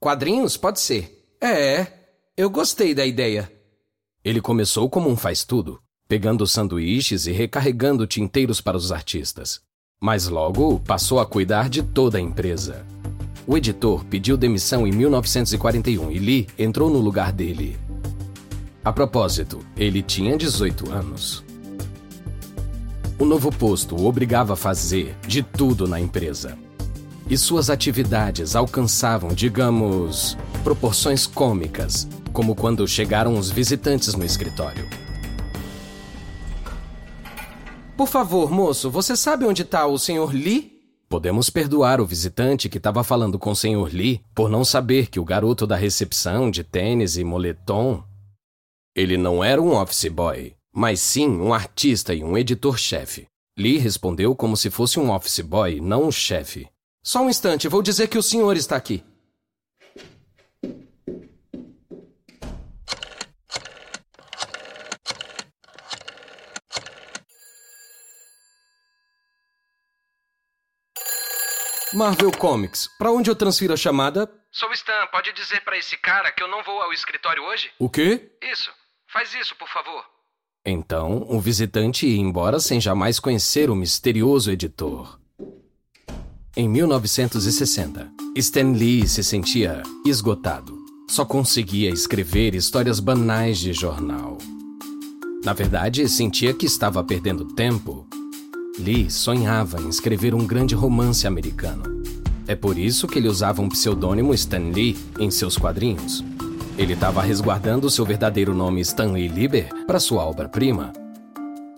Quadrinhos? 0.00 0.56
Pode 0.56 0.80
ser. 0.80 1.26
É, 1.38 1.86
eu 2.34 2.48
gostei 2.48 2.94
da 2.94 3.04
ideia. 3.04 3.52
Ele 4.24 4.40
começou 4.40 4.88
como 4.88 5.10
um 5.10 5.16
faz-tudo, 5.16 5.78
pegando 6.08 6.46
sanduíches 6.46 7.26
e 7.26 7.32
recarregando 7.32 8.06
tinteiros 8.06 8.62
para 8.62 8.78
os 8.78 8.92
artistas. 8.92 9.60
Mas 10.00 10.26
logo 10.26 10.80
passou 10.80 11.20
a 11.20 11.26
cuidar 11.26 11.68
de 11.68 11.82
toda 11.82 12.16
a 12.16 12.20
empresa. 12.20 12.86
O 13.46 13.58
editor 13.58 14.02
pediu 14.06 14.38
demissão 14.38 14.86
em 14.86 14.90
1941 14.90 16.10
e 16.10 16.18
Lee 16.18 16.48
entrou 16.58 16.88
no 16.88 16.98
lugar 16.98 17.30
dele. 17.30 17.78
A 18.82 18.94
propósito, 18.94 19.60
ele 19.76 20.00
tinha 20.00 20.34
18 20.34 20.90
anos. 20.90 21.44
O 23.18 23.26
novo 23.26 23.52
posto 23.52 23.96
o 23.96 24.06
obrigava 24.06 24.54
a 24.54 24.56
fazer 24.56 25.14
de 25.26 25.42
tudo 25.42 25.86
na 25.86 26.00
empresa 26.00 26.56
e 27.30 27.38
suas 27.38 27.70
atividades 27.70 28.56
alcançavam, 28.56 29.30
digamos, 29.32 30.36
proporções 30.64 31.28
cômicas, 31.28 32.08
como 32.32 32.56
quando 32.56 32.86
chegaram 32.88 33.38
os 33.38 33.50
visitantes 33.50 34.14
no 34.14 34.24
escritório. 34.24 34.88
Por 37.96 38.08
favor, 38.08 38.50
moço, 38.50 38.90
você 38.90 39.14
sabe 39.14 39.44
onde 39.44 39.62
está 39.62 39.86
o 39.86 39.96
Sr. 39.96 40.32
Lee? 40.32 40.80
Podemos 41.08 41.50
perdoar 41.50 42.00
o 42.00 42.06
visitante 42.06 42.68
que 42.68 42.78
estava 42.78 43.04
falando 43.04 43.38
com 43.38 43.50
o 43.50 43.56
Sr. 43.56 43.90
Lee 43.92 44.22
por 44.34 44.48
não 44.48 44.64
saber 44.64 45.08
que 45.08 45.20
o 45.20 45.24
garoto 45.24 45.66
da 45.66 45.76
recepção 45.76 46.50
de 46.50 46.64
tênis 46.64 47.16
e 47.16 47.24
moletom. 47.24 48.02
Ele 48.96 49.16
não 49.16 49.44
era 49.44 49.60
um 49.60 49.76
office 49.76 50.08
boy, 50.10 50.54
mas 50.74 51.00
sim 51.00 51.28
um 51.28 51.52
artista 51.52 52.14
e 52.14 52.24
um 52.24 52.36
editor-chefe. 52.36 53.26
Lee 53.58 53.78
respondeu 53.78 54.34
como 54.34 54.56
se 54.56 54.70
fosse 54.70 54.98
um 54.98 55.12
office 55.12 55.40
boy, 55.40 55.80
não 55.80 56.06
um 56.06 56.12
chefe. 56.12 56.68
Só 57.02 57.22
um 57.22 57.30
instante, 57.30 57.66
vou 57.66 57.82
dizer 57.82 58.08
que 58.08 58.18
o 58.18 58.22
senhor 58.22 58.56
está 58.56 58.76
aqui. 58.76 59.02
Marvel 71.92 72.30
Comics, 72.30 72.86
para 72.98 73.10
onde 73.10 73.28
eu 73.30 73.34
transfiro 73.34 73.72
a 73.72 73.76
chamada? 73.76 74.30
Sou 74.52 74.70
Stan, 74.72 75.06
pode 75.10 75.32
dizer 75.32 75.62
para 75.64 75.76
esse 75.76 75.96
cara 75.96 76.30
que 76.30 76.42
eu 76.42 76.48
não 76.48 76.62
vou 76.62 76.80
ao 76.80 76.92
escritório 76.92 77.42
hoje? 77.42 77.70
O 77.78 77.88
quê? 77.88 78.30
Isso, 78.42 78.70
faz 79.08 79.34
isso, 79.34 79.56
por 79.56 79.68
favor. 79.68 80.04
Então, 80.64 81.26
o 81.28 81.40
visitante 81.40 82.06
ia 82.06 82.20
embora 82.20 82.60
sem 82.60 82.80
jamais 82.80 83.18
conhecer 83.18 83.70
o 83.70 83.74
misterioso 83.74 84.50
editor. 84.52 85.18
Em 86.56 86.68
1960, 86.68 88.10
Stan 88.34 88.72
Lee 88.72 89.06
se 89.06 89.22
sentia 89.22 89.84
esgotado. 90.04 90.76
Só 91.08 91.24
conseguia 91.24 91.90
escrever 91.90 92.56
histórias 92.56 92.98
banais 92.98 93.58
de 93.58 93.72
jornal. 93.72 94.36
Na 95.44 95.52
verdade, 95.52 96.08
sentia 96.08 96.52
que 96.52 96.66
estava 96.66 97.04
perdendo 97.04 97.44
tempo. 97.44 98.04
Lee 98.80 99.08
sonhava 99.08 99.80
em 99.80 99.88
escrever 99.88 100.34
um 100.34 100.44
grande 100.44 100.74
romance 100.74 101.24
americano. 101.24 102.02
É 102.48 102.56
por 102.56 102.76
isso 102.76 103.06
que 103.06 103.20
ele 103.20 103.28
usava 103.28 103.62
um 103.62 103.68
pseudônimo 103.68 104.34
Stan 104.34 104.72
Lee 104.74 104.98
em 105.20 105.30
seus 105.30 105.56
quadrinhos. 105.56 106.24
Ele 106.76 106.94
estava 106.94 107.22
resguardando 107.22 107.88
seu 107.88 108.04
verdadeiro 108.04 108.54
nome 108.54 108.80
Stanley 108.80 109.28
Lieber 109.28 109.68
para 109.86 110.00
sua 110.00 110.24
obra-prima. 110.24 110.92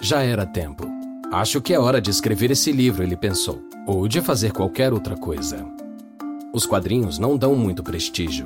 Já 0.01 0.23
era 0.23 0.47
tempo. 0.47 0.92
Acho 1.33 1.63
que 1.63 1.73
é 1.73 1.81
hora 1.81 1.99
de 1.99 2.11
escrever 2.11 2.51
esse 2.51 2.71
livro, 2.71 3.03
ele 3.03 3.17
pensou 3.17 3.63
ou 3.87 4.07
de 4.07 4.21
fazer 4.21 4.53
qualquer 4.53 4.93
outra 4.93 5.17
coisa. 5.17 5.67
Os 6.53 6.67
quadrinhos 6.67 7.19
não 7.19 7.37
dão 7.37 7.57
muito 7.57 7.83
prestígio. 7.83 8.45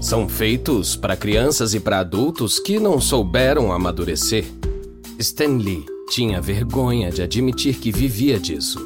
São 0.00 0.28
feitos 0.28 0.96
para 0.96 1.16
crianças 1.16 1.74
e 1.74 1.80
para 1.80 1.98
adultos 1.98 2.58
que 2.58 2.78
não 2.78 3.00
souberam 3.00 3.72
amadurecer. 3.72 4.44
Stan 5.18 5.56
Lee 5.56 5.84
tinha 6.08 6.40
vergonha 6.40 7.10
de 7.10 7.20
admitir 7.20 7.78
que 7.78 7.90
vivia 7.90 8.38
disso. 8.38 8.78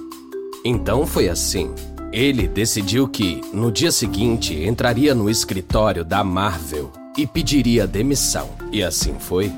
Então 0.65 1.07
foi 1.07 1.29
assim. 1.29 1.71
Ele 2.13 2.49
decidiu 2.49 3.07
que, 3.07 3.41
no 3.53 3.71
dia 3.71 3.93
seguinte, 3.93 4.55
entraria 4.55 5.15
no 5.15 5.29
escritório 5.29 6.05
da 6.05 6.25
Marvel 6.25 6.91
e 7.17 7.27
pediria 7.27 7.87
demissão. 7.87 8.49
E 8.73 8.83
assim 8.83 9.15
foi. 9.19 9.53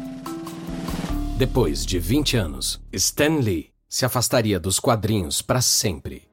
Depois 1.39 1.87
de 1.87 1.99
20 1.99 2.37
anos, 2.37 2.81
Stan 2.93 3.37
Lee 3.37 3.76
se 3.89 4.05
afastaria 4.05 4.59
dos 4.59 4.81
quadrinhos 4.81 5.41
para 5.41 5.61
sempre. 5.61 6.29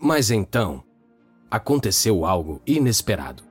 Mas 0.00 0.30
então, 0.30 0.82
aconteceu 1.50 2.26
algo 2.26 2.60
inesperado. 2.66 3.42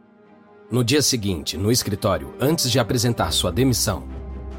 No 0.69 0.83
dia 0.83 1.01
seguinte, 1.01 1.57
no 1.57 1.71
escritório, 1.71 2.33
antes 2.39 2.69
de 2.69 2.79
apresentar 2.79 3.31
sua 3.31 3.51
demissão, 3.51 4.03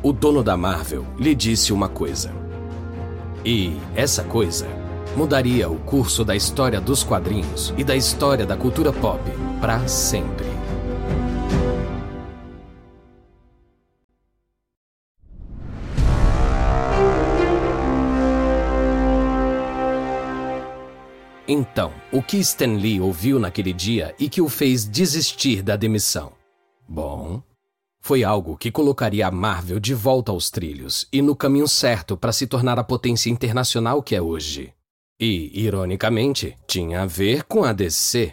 o 0.02 0.12
dono 0.12 0.42
da 0.42 0.56
Marvel 0.56 1.06
lhe 1.18 1.34
disse 1.34 1.72
uma 1.72 1.88
coisa. 1.88 2.32
E 3.44 3.76
essa 3.94 4.24
coisa 4.24 4.66
mudaria 5.16 5.68
o 5.68 5.78
curso 5.80 6.24
da 6.24 6.34
história 6.34 6.80
dos 6.80 7.02
quadrinhos 7.02 7.72
e 7.76 7.84
da 7.84 7.94
história 7.94 8.44
da 8.44 8.56
cultura 8.56 8.92
pop 8.92 9.20
para 9.60 9.86
sempre. 9.86 10.46
Então, 21.46 21.92
o 22.10 22.22
que 22.22 22.38
Stan 22.38 22.74
Lee 22.74 23.00
ouviu 23.00 23.38
naquele 23.38 23.72
dia 23.72 24.14
e 24.18 24.28
que 24.28 24.40
o 24.40 24.48
fez 24.48 24.86
desistir 24.86 25.62
da 25.62 25.76
demissão? 25.76 26.32
Bom, 26.88 27.42
foi 28.00 28.24
algo 28.24 28.56
que 28.56 28.70
colocaria 28.70 29.26
a 29.26 29.30
Marvel 29.30 29.78
de 29.78 29.94
volta 29.94 30.32
aos 30.32 30.50
trilhos 30.50 31.06
e 31.12 31.20
no 31.20 31.36
caminho 31.36 31.68
certo 31.68 32.16
para 32.16 32.32
se 32.32 32.46
tornar 32.46 32.78
a 32.78 32.84
potência 32.84 33.28
internacional 33.28 34.02
que 34.02 34.14
é 34.14 34.22
hoje. 34.22 34.72
E, 35.20 35.50
ironicamente, 35.60 36.56
tinha 36.66 37.02
a 37.02 37.06
ver 37.06 37.44
com 37.44 37.62
a 37.62 37.72
DC. 37.72 38.32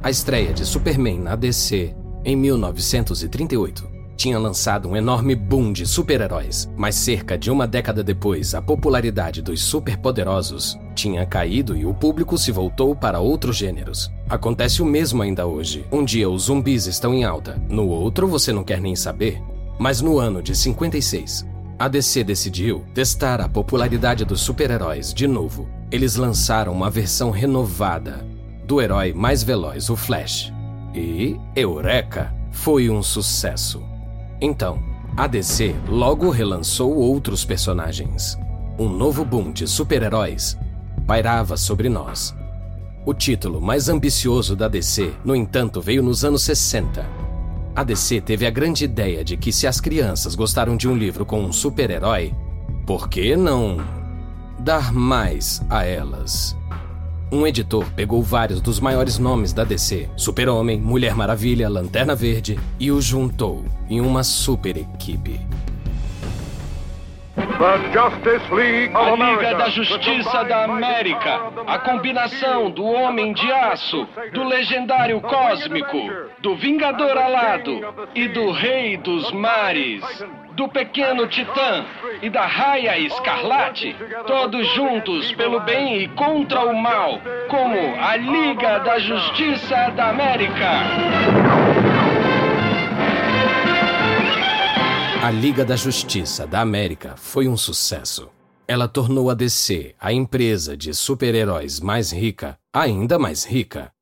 A 0.00 0.10
estreia 0.10 0.52
de 0.52 0.64
Superman 0.64 1.18
na 1.18 1.34
DC 1.34 1.94
em 2.24 2.36
1938 2.36 3.97
tinha 4.18 4.36
lançado 4.36 4.88
um 4.88 4.96
enorme 4.96 5.36
boom 5.36 5.72
de 5.72 5.86
super-heróis, 5.86 6.68
mas 6.76 6.96
cerca 6.96 7.38
de 7.38 7.52
uma 7.52 7.68
década 7.68 8.02
depois, 8.02 8.52
a 8.52 8.60
popularidade 8.60 9.40
dos 9.40 9.62
superpoderosos 9.62 10.76
tinha 10.92 11.24
caído 11.24 11.76
e 11.76 11.86
o 11.86 11.94
público 11.94 12.36
se 12.36 12.50
voltou 12.50 12.96
para 12.96 13.20
outros 13.20 13.56
gêneros. 13.56 14.10
Acontece 14.28 14.82
o 14.82 14.84
mesmo 14.84 15.22
ainda 15.22 15.46
hoje. 15.46 15.86
Um 15.92 16.04
dia 16.04 16.28
os 16.28 16.42
zumbis 16.42 16.86
estão 16.86 17.14
em 17.14 17.22
alta, 17.22 17.62
no 17.68 17.86
outro 17.86 18.26
você 18.26 18.52
não 18.52 18.64
quer 18.64 18.80
nem 18.80 18.96
saber. 18.96 19.40
Mas 19.78 20.00
no 20.00 20.18
ano 20.18 20.42
de 20.42 20.56
56, 20.56 21.46
a 21.78 21.86
DC 21.86 22.24
decidiu 22.24 22.84
testar 22.92 23.40
a 23.40 23.48
popularidade 23.48 24.24
dos 24.24 24.40
super-heróis 24.40 25.14
de 25.14 25.28
novo. 25.28 25.68
Eles 25.92 26.16
lançaram 26.16 26.72
uma 26.72 26.90
versão 26.90 27.30
renovada 27.30 28.26
do 28.66 28.82
herói 28.82 29.12
mais 29.14 29.44
veloz, 29.44 29.88
o 29.88 29.94
Flash. 29.94 30.52
E, 30.92 31.36
eureka, 31.54 32.34
foi 32.50 32.90
um 32.90 33.00
sucesso. 33.00 33.80
Então, 34.40 34.78
a 35.16 35.26
DC 35.26 35.74
logo 35.88 36.30
relançou 36.30 36.94
outros 36.94 37.44
personagens. 37.44 38.38
Um 38.78 38.88
novo 38.88 39.24
boom 39.24 39.50
de 39.50 39.66
super-heróis 39.66 40.56
pairava 41.06 41.56
sobre 41.56 41.88
nós. 41.88 42.34
O 43.04 43.12
título 43.12 43.60
mais 43.60 43.88
ambicioso 43.88 44.54
da 44.54 44.68
DC, 44.68 45.12
no 45.24 45.34
entanto, 45.34 45.80
veio 45.80 46.02
nos 46.02 46.24
anos 46.24 46.42
60. 46.42 47.04
A 47.74 47.82
DC 47.82 48.20
teve 48.20 48.46
a 48.46 48.50
grande 48.50 48.84
ideia 48.84 49.24
de 49.24 49.36
que 49.36 49.50
se 49.50 49.66
as 49.66 49.80
crianças 49.80 50.34
gostaram 50.34 50.76
de 50.76 50.88
um 50.88 50.96
livro 50.96 51.24
com 51.24 51.40
um 51.40 51.52
super-herói, 51.52 52.32
por 52.86 53.08
que 53.08 53.36
não 53.36 53.78
dar 54.60 54.92
mais 54.92 55.62
a 55.68 55.84
elas? 55.84 56.56
Um 57.30 57.46
editor 57.46 57.84
pegou 57.94 58.22
vários 58.22 58.58
dos 58.58 58.80
maiores 58.80 59.18
nomes 59.18 59.52
da 59.52 59.62
DC, 59.62 60.08
Super-Homem, 60.16 60.80
Mulher 60.80 61.14
Maravilha, 61.14 61.68
Lanterna 61.68 62.14
Verde, 62.14 62.58
e 62.80 62.90
os 62.90 63.04
juntou 63.04 63.64
em 63.90 64.00
uma 64.00 64.24
super 64.24 64.78
equipe. 64.78 65.38
A 67.60 69.10
Liga 69.16 69.54
da 69.56 69.68
Justiça 69.68 70.44
da 70.44 70.64
América. 70.64 71.40
A 71.66 71.78
combinação 71.80 72.70
do 72.70 72.84
Homem 72.84 73.32
de 73.32 73.50
Aço, 73.50 74.06
do 74.32 74.44
Legendário 74.44 75.20
Cósmico, 75.20 75.98
do 76.38 76.54
Vingador 76.54 77.18
Alado 77.18 77.80
e 78.14 78.28
do 78.28 78.52
Rei 78.52 78.96
dos 78.96 79.32
Mares. 79.32 80.04
Do 80.52 80.68
Pequeno 80.68 81.26
Titã 81.26 81.84
e 82.22 82.30
da 82.30 82.46
Raia 82.46 82.96
Escarlate. 82.98 83.96
Todos 84.26 84.66
juntos 84.74 85.32
pelo 85.32 85.58
bem 85.60 86.02
e 86.02 86.08
contra 86.08 86.60
o 86.60 86.76
mal. 86.76 87.20
Como 87.48 87.96
a 88.00 88.16
Liga 88.16 88.78
da 88.78 89.00
Justiça 89.00 89.90
da 89.96 90.10
América. 90.10 92.07
A 95.28 95.30
Liga 95.30 95.62
da 95.62 95.76
Justiça 95.76 96.46
da 96.46 96.62
América 96.62 97.12
foi 97.18 97.48
um 97.48 97.54
sucesso. 97.54 98.30
Ela 98.66 98.88
tornou 98.88 99.28
a 99.28 99.34
DC, 99.34 99.94
a 100.00 100.10
empresa 100.10 100.74
de 100.74 100.94
super-heróis 100.94 101.80
mais 101.80 102.10
rica, 102.10 102.58
ainda 102.72 103.18
mais 103.18 103.44
rica. 103.44 103.92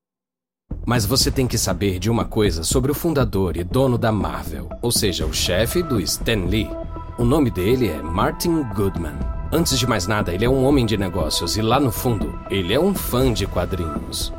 Mas 0.86 1.04
você 1.04 1.28
tem 1.28 1.48
que 1.48 1.58
saber 1.58 1.98
de 1.98 2.08
uma 2.08 2.24
coisa 2.24 2.62
sobre 2.62 2.92
o 2.92 2.94
fundador 2.94 3.56
e 3.56 3.64
dono 3.64 3.98
da 3.98 4.12
Marvel, 4.12 4.68
ou 4.80 4.92
seja, 4.92 5.26
o 5.26 5.34
chefe 5.34 5.82
do 5.82 6.00
Stan 6.00 6.44
Lee. 6.44 6.70
O 7.18 7.24
nome 7.24 7.50
dele 7.50 7.88
é 7.88 8.00
Martin 8.00 8.62
Goodman. 8.62 9.18
Antes 9.50 9.76
de 9.80 9.84
mais 9.84 10.06
nada, 10.06 10.32
ele 10.32 10.44
é 10.44 10.48
um 10.48 10.64
homem 10.64 10.86
de 10.86 10.96
negócios 10.96 11.56
e 11.56 11.60
lá 11.60 11.80
no 11.80 11.90
fundo, 11.90 12.38
ele 12.48 12.72
é 12.72 12.78
um 12.78 12.94
fã 12.94 13.32
de 13.32 13.48
quadrinhos. 13.48 14.32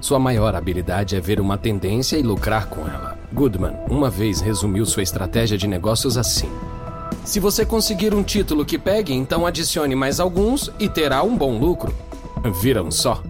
Sua 0.00 0.18
maior 0.18 0.56
habilidade 0.56 1.14
é 1.14 1.20
ver 1.20 1.40
uma 1.40 1.56
tendência 1.56 2.16
e 2.16 2.22
lucrar 2.24 2.66
com 2.66 2.80
ela. 2.80 3.11
Goodman 3.32 3.74
uma 3.88 4.10
vez 4.10 4.40
resumiu 4.40 4.84
sua 4.84 5.02
estratégia 5.02 5.56
de 5.56 5.66
negócios 5.66 6.18
assim: 6.18 6.50
Se 7.24 7.40
você 7.40 7.64
conseguir 7.64 8.14
um 8.14 8.22
título 8.22 8.64
que 8.64 8.78
pegue, 8.78 9.14
então 9.14 9.46
adicione 9.46 9.94
mais 9.94 10.20
alguns 10.20 10.70
e 10.78 10.88
terá 10.88 11.22
um 11.22 11.36
bom 11.36 11.58
lucro. 11.58 11.94
Viram 12.60 12.90
só? 12.90 13.22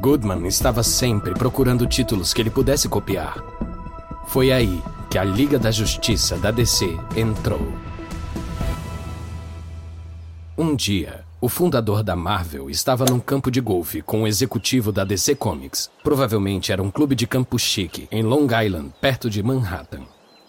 Goodman 0.00 0.46
estava 0.46 0.82
sempre 0.82 1.32
procurando 1.32 1.86
títulos 1.86 2.34
que 2.34 2.42
ele 2.42 2.50
pudesse 2.50 2.88
copiar. 2.88 3.42
Foi 4.28 4.52
aí 4.52 4.82
que 5.10 5.18
a 5.18 5.24
Liga 5.24 5.58
da 5.58 5.70
Justiça 5.70 6.36
da 6.36 6.50
DC 6.50 6.86
entrou. 7.16 7.60
Um 10.58 10.74
dia, 10.74 11.25
o 11.40 11.48
fundador 11.48 12.02
da 12.02 12.16
Marvel 12.16 12.70
estava 12.70 13.04
num 13.04 13.20
campo 13.20 13.50
de 13.50 13.60
golfe 13.60 14.00
com 14.00 14.22
o 14.22 14.26
executivo 14.26 14.90
da 14.90 15.04
DC 15.04 15.34
Comics. 15.34 15.90
Provavelmente 16.02 16.72
era 16.72 16.82
um 16.82 16.90
clube 16.90 17.14
de 17.14 17.26
campo 17.26 17.58
chique, 17.58 18.08
em 18.10 18.22
Long 18.22 18.46
Island, 18.46 18.92
perto 19.00 19.28
de 19.28 19.42
Manhattan. 19.42 20.02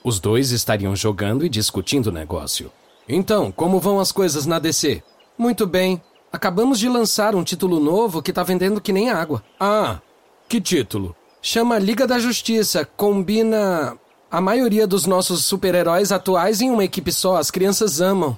Os 0.04 0.19
dois 0.19 0.52
estariam 0.52 0.95
jogando 0.95 1.45
e 1.45 1.50
discutindo 1.50 2.08
o 2.08 2.12
negócio. 2.12 2.71
Então, 3.10 3.52
como 3.52 3.80
vão 3.80 4.00
as 4.00 4.12
coisas 4.12 4.45
na 4.45 4.60
DC? 4.60 5.04
Muito 5.38 5.67
bem. 5.67 6.02
Acabamos 6.32 6.80
de 6.80 6.88
lançar 6.88 7.36
um 7.36 7.43
título 7.43 7.80
novo 7.80 8.21
que 8.21 8.34
tá 8.34 8.43
vendendo 8.43 8.82
que 8.82 8.93
nem 8.93 9.10
água. 9.10 9.43
Ah, 9.60 10.00
que 10.47 10.62
título? 10.62 11.15
Chama 11.41 11.78
Liga 11.78 12.08
da 12.08 12.19
Justiça. 12.19 12.86
Combina 12.86 13.97
a 14.32 14.41
maioria 14.41 14.88
dos 14.88 15.06
nossos 15.06 15.45
super-heróis 15.45 16.12
atuais 16.12 16.62
em 16.62 16.69
uma 16.69 16.84
equipe 16.84 17.12
só. 17.12 17.38
As 17.38 17.52
crianças 17.52 18.02
amam. 18.02 18.38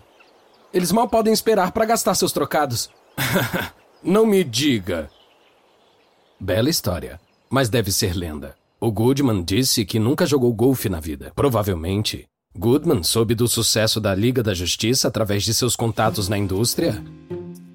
Eles 0.73 0.91
mal 0.91 1.07
podem 1.07 1.33
esperar 1.33 1.71
para 1.71 1.85
gastar 1.85 2.13
seus 2.13 2.31
trocados. 2.31 2.89
Não 4.03 4.25
me 4.25 4.43
diga. 4.43 5.09
Bela 6.39 6.69
história, 6.69 7.19
mas 7.49 7.69
deve 7.69 7.91
ser 7.91 8.15
lenda. 8.15 8.55
O 8.79 8.91
Goodman 8.91 9.43
disse 9.43 9.83
que 9.83 9.99
nunca 9.99 10.25
jogou 10.25 10.53
golfe 10.53 10.87
na 10.87 10.99
vida. 10.99 11.33
Provavelmente, 11.35 12.27
Goodman 12.55 13.03
soube 13.03 13.35
do 13.35 13.47
sucesso 13.47 13.99
da 13.99 14.15
Liga 14.15 14.41
da 14.41 14.53
Justiça 14.53 15.07
através 15.07 15.43
de 15.43 15.53
seus 15.53 15.75
contatos 15.75 16.29
na 16.29 16.37
indústria 16.37 17.03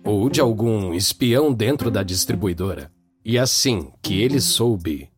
ou 0.05 0.31
de 0.31 0.41
algum 0.41 0.95
espião 0.95 1.53
dentro 1.53 1.91
da 1.91 2.03
distribuidora. 2.03 2.91
E 3.25 3.39
assim 3.39 3.91
que 4.03 4.21
ele 4.21 4.41
soube, 4.41 5.11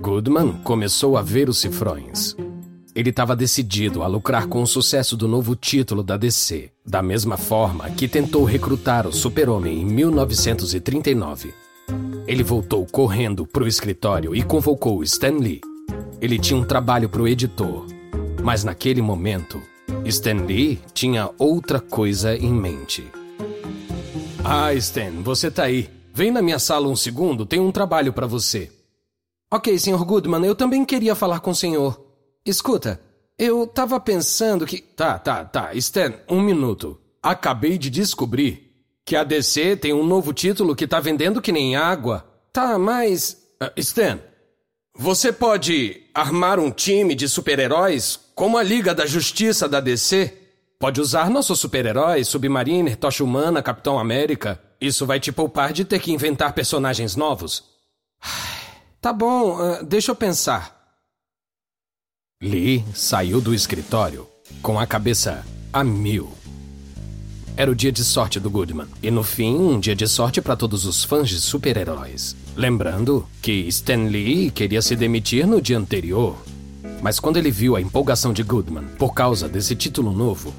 Goodman 0.00 0.62
começou 0.62 1.16
a 1.16 1.22
ver 1.22 1.48
os 1.48 1.58
cifrões. 1.58 2.36
Ele 2.94 3.08
estava 3.08 3.34
decidido 3.34 4.02
a 4.02 4.06
lucrar 4.06 4.46
com 4.46 4.62
o 4.62 4.66
sucesso 4.66 5.16
do 5.16 5.26
novo 5.26 5.56
título 5.56 6.02
da 6.02 6.18
DC, 6.18 6.70
da 6.84 7.02
mesma 7.02 7.38
forma 7.38 7.88
que 7.90 8.06
tentou 8.06 8.44
recrutar 8.44 9.06
o 9.06 9.12
Super-Homem 9.12 9.80
em 9.80 9.84
1939. 9.84 11.54
Ele 12.26 12.42
voltou 12.42 12.84
correndo 12.86 13.46
para 13.46 13.64
o 13.64 13.68
escritório 13.68 14.36
e 14.36 14.42
convocou 14.42 15.02
Stan 15.02 15.38
Lee. 15.38 15.62
Ele 16.20 16.38
tinha 16.38 16.60
um 16.60 16.64
trabalho 16.64 17.08
para 17.08 17.22
o 17.22 17.28
editor, 17.28 17.86
mas 18.42 18.62
naquele 18.62 19.00
momento, 19.00 19.60
Stan 20.04 20.44
Lee 20.44 20.78
tinha 20.92 21.30
outra 21.38 21.80
coisa 21.80 22.36
em 22.36 22.52
mente. 22.52 23.06
Ah, 24.44 24.74
Stan, 24.74 25.22
você 25.22 25.50
tá 25.50 25.64
aí. 25.64 25.88
Vem 26.12 26.30
na 26.30 26.42
minha 26.42 26.58
sala 26.58 26.88
um 26.88 26.96
segundo, 26.96 27.46
tenho 27.46 27.62
um 27.62 27.72
trabalho 27.72 28.12
para 28.12 28.26
você. 28.26 28.70
Ok, 29.50 29.78
Sr. 29.78 30.04
Goodman, 30.04 30.44
eu 30.44 30.54
também 30.54 30.84
queria 30.84 31.14
falar 31.14 31.40
com 31.40 31.50
o 31.50 31.54
senhor. 31.54 32.01
Escuta, 32.44 33.00
eu 33.38 33.66
tava 33.66 33.98
pensando 34.00 34.66
que. 34.66 34.78
Tá, 34.80 35.18
tá, 35.18 35.44
tá. 35.44 35.74
Stan, 35.74 36.14
um 36.28 36.40
minuto. 36.40 36.98
Acabei 37.22 37.78
de 37.78 37.88
descobrir 37.88 38.72
que 39.04 39.16
a 39.16 39.24
DC 39.24 39.76
tem 39.76 39.92
um 39.92 40.04
novo 40.04 40.32
título 40.32 40.74
que 40.74 40.86
tá 40.86 41.00
vendendo 41.00 41.40
que 41.40 41.52
nem 41.52 41.76
água. 41.76 42.26
Tá, 42.52 42.78
mas. 42.78 43.36
Uh, 43.62 43.70
Stan, 43.76 44.18
você 44.94 45.32
pode 45.32 46.02
armar 46.12 46.58
um 46.58 46.70
time 46.70 47.14
de 47.14 47.28
super-heróis 47.28 48.18
como 48.34 48.58
a 48.58 48.62
Liga 48.62 48.94
da 48.94 49.06
Justiça 49.06 49.68
da 49.68 49.80
DC? 49.80 50.38
Pode 50.78 51.00
usar 51.00 51.30
nossos 51.30 51.60
super-heróis, 51.60 52.26
Submariner, 52.26 52.96
Tocha 52.96 53.22
Humana, 53.22 53.62
Capitão 53.62 54.00
América. 54.00 54.60
Isso 54.80 55.06
vai 55.06 55.20
te 55.20 55.30
poupar 55.30 55.72
de 55.72 55.84
ter 55.84 56.00
que 56.00 56.10
inventar 56.10 56.52
personagens 56.52 57.14
novos. 57.14 57.64
Tá 59.00 59.12
bom, 59.12 59.60
uh, 59.60 59.84
deixa 59.84 60.10
eu 60.10 60.16
pensar. 60.16 60.81
Lee 62.42 62.84
saiu 62.92 63.40
do 63.40 63.54
escritório 63.54 64.26
com 64.60 64.76
a 64.76 64.84
cabeça 64.84 65.46
a 65.72 65.84
mil. 65.84 66.28
Era 67.56 67.70
o 67.70 67.74
dia 67.74 67.92
de 67.92 68.02
sorte 68.02 68.40
do 68.40 68.50
Goodman, 68.50 68.88
e 69.00 69.12
no 69.12 69.22
fim, 69.22 69.54
um 69.54 69.78
dia 69.78 69.94
de 69.94 70.08
sorte 70.08 70.42
para 70.42 70.56
todos 70.56 70.84
os 70.84 71.04
fãs 71.04 71.28
de 71.28 71.40
super-heróis. 71.40 72.34
Lembrando 72.56 73.24
que 73.40 73.52
Stan 73.68 74.08
Lee 74.08 74.50
queria 74.50 74.82
se 74.82 74.96
demitir 74.96 75.46
no 75.46 75.62
dia 75.62 75.78
anterior, 75.78 76.36
mas 77.00 77.20
quando 77.20 77.36
ele 77.36 77.50
viu 77.52 77.76
a 77.76 77.80
empolgação 77.80 78.32
de 78.32 78.42
Goodman 78.42 78.88
por 78.98 79.14
causa 79.14 79.48
desse 79.48 79.76
título 79.76 80.10
novo, 80.10 80.52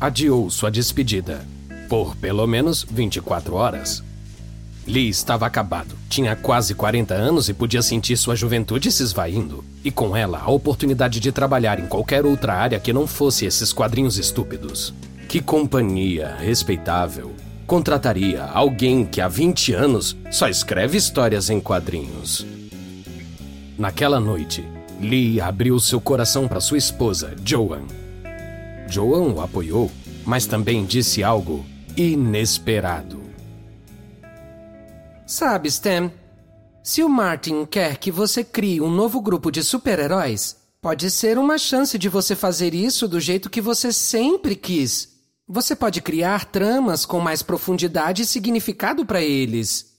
adiou 0.00 0.48
sua 0.50 0.70
despedida 0.70 1.44
por 1.88 2.14
pelo 2.14 2.46
menos 2.46 2.86
24 2.88 3.56
horas. 3.56 4.04
Lee 4.86 5.08
estava 5.08 5.46
acabado. 5.46 5.96
Tinha 6.08 6.36
quase 6.36 6.74
40 6.74 7.14
anos 7.14 7.48
e 7.48 7.54
podia 7.54 7.82
sentir 7.82 8.16
sua 8.16 8.36
juventude 8.36 8.92
se 8.92 9.02
esvaindo. 9.02 9.64
E 9.82 9.90
com 9.90 10.16
ela, 10.16 10.38
a 10.38 10.50
oportunidade 10.50 11.20
de 11.20 11.32
trabalhar 11.32 11.78
em 11.78 11.86
qualquer 11.86 12.24
outra 12.26 12.54
área 12.54 12.78
que 12.78 12.92
não 12.92 13.06
fosse 13.06 13.46
esses 13.46 13.72
quadrinhos 13.72 14.18
estúpidos. 14.18 14.94
Que 15.28 15.40
companhia 15.40 16.36
respeitável 16.38 17.32
contrataria 17.66 18.44
alguém 18.44 19.06
que 19.06 19.20
há 19.20 19.28
20 19.28 19.72
anos 19.72 20.16
só 20.30 20.48
escreve 20.48 20.98
histórias 20.98 21.48
em 21.48 21.60
quadrinhos? 21.60 22.46
Naquela 23.78 24.20
noite, 24.20 24.64
Lee 25.00 25.40
abriu 25.40 25.80
seu 25.80 26.00
coração 26.00 26.46
para 26.46 26.60
sua 26.60 26.78
esposa, 26.78 27.34
Joan. 27.44 27.82
Joan 28.88 29.32
o 29.32 29.40
apoiou, 29.40 29.90
mas 30.24 30.46
também 30.46 30.84
disse 30.84 31.24
algo 31.24 31.64
inesperado. 31.96 33.23
Sabe, 35.26 35.68
Stan, 35.68 36.12
se 36.82 37.02
o 37.02 37.08
Martin 37.08 37.64
quer 37.64 37.96
que 37.96 38.10
você 38.10 38.44
crie 38.44 38.82
um 38.82 38.90
novo 38.90 39.22
grupo 39.22 39.50
de 39.50 39.64
super-heróis, 39.64 40.56
pode 40.82 41.10
ser 41.10 41.38
uma 41.38 41.56
chance 41.56 41.96
de 41.96 42.10
você 42.10 42.36
fazer 42.36 42.74
isso 42.74 43.08
do 43.08 43.18
jeito 43.18 43.48
que 43.48 43.62
você 43.62 43.90
sempre 43.90 44.54
quis. 44.54 45.08
Você 45.48 45.74
pode 45.74 46.02
criar 46.02 46.44
tramas 46.44 47.06
com 47.06 47.20
mais 47.20 47.42
profundidade 47.42 48.22
e 48.22 48.26
significado 48.26 49.06
para 49.06 49.22
eles. 49.22 49.94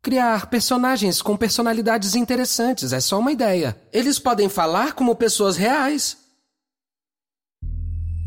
Criar 0.00 0.46
personagens 0.46 1.20
com 1.20 1.36
personalidades 1.36 2.14
interessantes 2.14 2.92
é 2.92 3.00
só 3.00 3.18
uma 3.18 3.32
ideia. 3.32 3.76
Eles 3.92 4.20
podem 4.20 4.48
falar 4.48 4.92
como 4.92 5.16
pessoas 5.16 5.56
reais. 5.56 6.16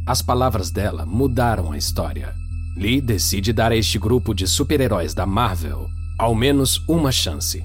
As 0.06 0.22
palavras 0.22 0.70
dela 0.70 1.06
mudaram 1.06 1.72
a 1.72 1.78
história. 1.78 2.34
Lee 2.78 3.00
decide 3.00 3.54
dar 3.54 3.72
a 3.72 3.76
este 3.76 3.98
grupo 3.98 4.34
de 4.34 4.46
super-heróis 4.48 5.14
da 5.14 5.26
Marvel 5.26 5.95
ao 6.18 6.34
menos 6.34 6.82
uma 6.88 7.12
chance. 7.12 7.64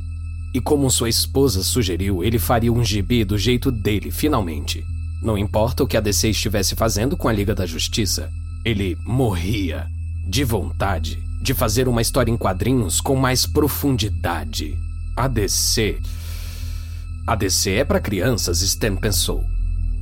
E 0.53 0.61
como 0.61 0.91
sua 0.91 1.09
esposa 1.09 1.63
sugeriu, 1.63 2.25
ele 2.25 2.39
faria 2.39 2.73
um 2.73 2.85
gibi 2.85 3.25
do 3.25 3.39
jeito 3.39 3.71
dele, 3.71 4.11
finalmente. 4.11 4.85
Não 5.23 5.39
importa 5.39 5.85
o 5.85 5.87
que 5.87 5.97
a 5.97 6.01
DC 6.01 6.31
estivesse 6.31 6.75
fazendo 6.75 7.17
com 7.17 7.29
a 7.29 7.33
Liga 7.33 7.55
da 7.55 7.67
Justiça, 7.67 8.31
ele 8.65 8.97
morria 9.05 9.87
de 10.27 10.45
vontade 10.45 11.19
de 11.41 11.55
fazer 11.55 11.89
uma 11.89 12.03
história 12.03 12.31
em 12.31 12.37
quadrinhos 12.37 13.01
com 13.01 13.17
mais 13.17 13.47
profundidade. 13.47 14.77
A 15.17 15.29
DC. 15.29 15.99
A 17.27 17.35
DC 17.35 17.71
é 17.73 17.85
para 17.85 18.01
crianças, 18.01 18.61
Stan 18.63 18.97
pensou. 18.97 19.45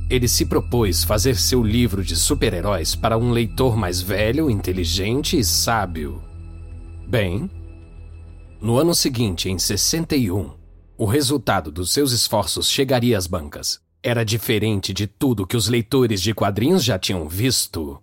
Ele 0.09 0.27
se 0.27 0.45
propôs 0.45 1.03
fazer 1.03 1.35
seu 1.35 1.63
livro 1.63 2.03
de 2.03 2.15
super-heróis 2.15 2.95
para 2.95 3.17
um 3.17 3.31
leitor 3.31 3.77
mais 3.77 4.01
velho, 4.01 4.49
inteligente 4.49 5.37
e 5.37 5.43
sábio. 5.43 6.21
Bem, 7.07 7.49
no 8.61 8.77
ano 8.77 8.93
seguinte, 8.93 9.49
em 9.49 9.57
61, 9.57 10.51
o 10.97 11.05
resultado 11.05 11.71
dos 11.71 11.93
seus 11.93 12.11
esforços 12.11 12.69
chegaria 12.69 13.17
às 13.17 13.25
bancas. 13.25 13.79
Era 14.03 14.25
diferente 14.25 14.93
de 14.93 15.07
tudo 15.07 15.47
que 15.47 15.55
os 15.55 15.69
leitores 15.69 16.21
de 16.21 16.33
quadrinhos 16.33 16.83
já 16.83 16.99
tinham 16.99 17.27
visto. 17.27 18.01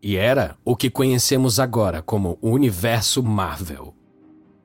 E 0.00 0.16
era 0.16 0.56
o 0.64 0.76
que 0.76 0.88
conhecemos 0.88 1.58
agora 1.58 2.00
como 2.00 2.38
o 2.40 2.50
universo 2.50 3.22
Marvel. 3.22 3.92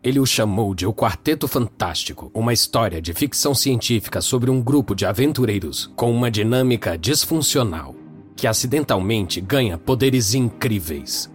Ele 0.03 0.19
o 0.19 0.25
chamou 0.25 0.75
de 0.75 0.85
O 0.85 0.93
Quarteto 0.93 1.47
Fantástico, 1.47 2.29
uma 2.33 2.53
história 2.53 3.01
de 3.01 3.13
ficção 3.13 3.55
científica 3.55 4.21
sobre 4.21 4.51
um 4.51 4.61
grupo 4.61 4.93
de 4.93 5.05
aventureiros 5.05 5.91
com 5.95 6.11
uma 6.11 6.29
dinâmica 6.29 6.97
disfuncional, 6.97 7.95
que 8.35 8.45
acidentalmente 8.45 9.39
ganha 9.39 9.77
poderes 9.77 10.33
incríveis. 10.33 11.30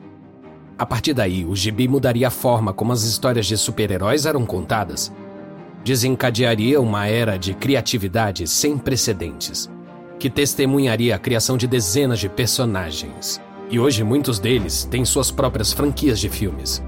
A 0.78 0.84
partir 0.84 1.14
daí, 1.14 1.44
o 1.44 1.56
gibi 1.56 1.88
mudaria 1.88 2.28
a 2.28 2.30
forma 2.30 2.72
como 2.72 2.92
as 2.92 3.02
histórias 3.02 3.46
de 3.46 3.56
super-heróis 3.56 4.26
eram 4.26 4.44
contadas. 4.44 5.12
Desencadearia 5.82 6.80
uma 6.80 7.06
era 7.06 7.38
de 7.38 7.54
criatividade 7.54 8.46
sem 8.46 8.76
precedentes, 8.76 9.70
que 10.18 10.28
testemunharia 10.28 11.14
a 11.16 11.18
criação 11.18 11.56
de 11.56 11.66
dezenas 11.66 12.18
de 12.18 12.28
personagens 12.28 13.40
e 13.68 13.80
hoje 13.80 14.04
muitos 14.04 14.38
deles 14.38 14.84
têm 14.84 15.04
suas 15.04 15.30
próprias 15.30 15.72
franquias 15.72 16.20
de 16.20 16.28
filmes. 16.28 16.82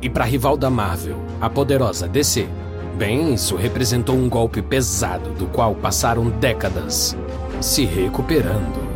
E 0.00 0.08
para 0.08 0.24
rival 0.24 0.56
da 0.56 0.70
Marvel, 0.70 1.16
a 1.40 1.48
poderosa 1.48 2.08
DC, 2.08 2.48
bem, 2.96 3.34
isso 3.34 3.54
representou 3.54 4.16
um 4.16 4.28
golpe 4.28 4.62
pesado 4.62 5.30
do 5.30 5.46
qual 5.46 5.74
passaram 5.74 6.30
décadas 6.30 7.16
se 7.60 7.84
recuperando. 7.84 8.91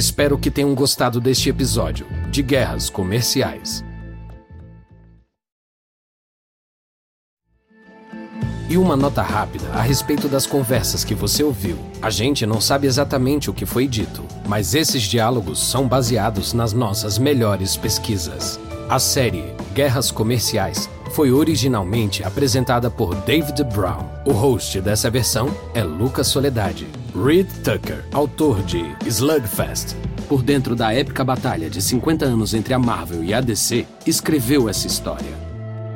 Espero 0.00 0.38
que 0.38 0.50
tenham 0.50 0.74
gostado 0.74 1.20
deste 1.20 1.50
episódio 1.50 2.06
de 2.30 2.42
Guerras 2.42 2.88
Comerciais. 2.88 3.84
E 8.66 8.78
uma 8.78 8.96
nota 8.96 9.20
rápida 9.20 9.68
a 9.74 9.82
respeito 9.82 10.26
das 10.26 10.46
conversas 10.46 11.04
que 11.04 11.14
você 11.14 11.44
ouviu. 11.44 11.76
A 12.00 12.08
gente 12.08 12.46
não 12.46 12.62
sabe 12.62 12.86
exatamente 12.86 13.50
o 13.50 13.52
que 13.52 13.66
foi 13.66 13.86
dito, 13.86 14.24
mas 14.48 14.74
esses 14.74 15.02
diálogos 15.02 15.62
são 15.62 15.86
baseados 15.86 16.54
nas 16.54 16.72
nossas 16.72 17.18
melhores 17.18 17.76
pesquisas. 17.76 18.58
A 18.88 18.98
série 18.98 19.54
Guerras 19.74 20.10
Comerciais 20.10 20.88
foi 21.10 21.30
originalmente 21.30 22.24
apresentada 22.24 22.90
por 22.90 23.14
David 23.16 23.62
Brown. 23.64 24.08
O 24.24 24.32
host 24.32 24.80
dessa 24.80 25.10
versão 25.10 25.54
é 25.74 25.84
Lucas 25.84 26.28
Soledade. 26.28 26.86
Reed 27.14 27.48
Tucker, 27.64 28.04
autor 28.12 28.62
de 28.62 28.94
Slugfest, 29.06 29.96
por 30.28 30.42
dentro 30.42 30.76
da 30.76 30.94
épica 30.94 31.24
batalha 31.24 31.68
de 31.68 31.82
50 31.82 32.24
anos 32.24 32.54
entre 32.54 32.72
a 32.72 32.78
Marvel 32.78 33.24
e 33.24 33.34
a 33.34 33.40
DC, 33.40 33.84
escreveu 34.06 34.68
essa 34.68 34.86
história. 34.86 35.32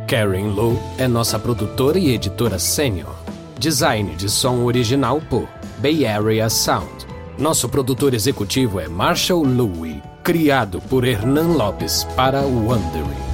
Karen 0.08 0.48
Lowe 0.48 0.76
é 0.98 1.06
nossa 1.06 1.38
produtora 1.38 1.98
e 1.98 2.12
editora 2.12 2.58
sênior. 2.58 3.14
Design 3.58 4.16
de 4.16 4.28
som 4.28 4.64
original 4.64 5.20
por 5.30 5.48
Bay 5.78 6.04
Area 6.04 6.50
Sound. 6.50 7.06
Nosso 7.38 7.68
produtor 7.68 8.12
executivo 8.12 8.80
é 8.80 8.88
Marshall 8.88 9.44
Louie, 9.44 10.02
criado 10.22 10.80
por 10.80 11.06
Hernan 11.06 11.54
Lopes 11.56 12.04
para 12.16 12.42
Wondering. 12.42 13.33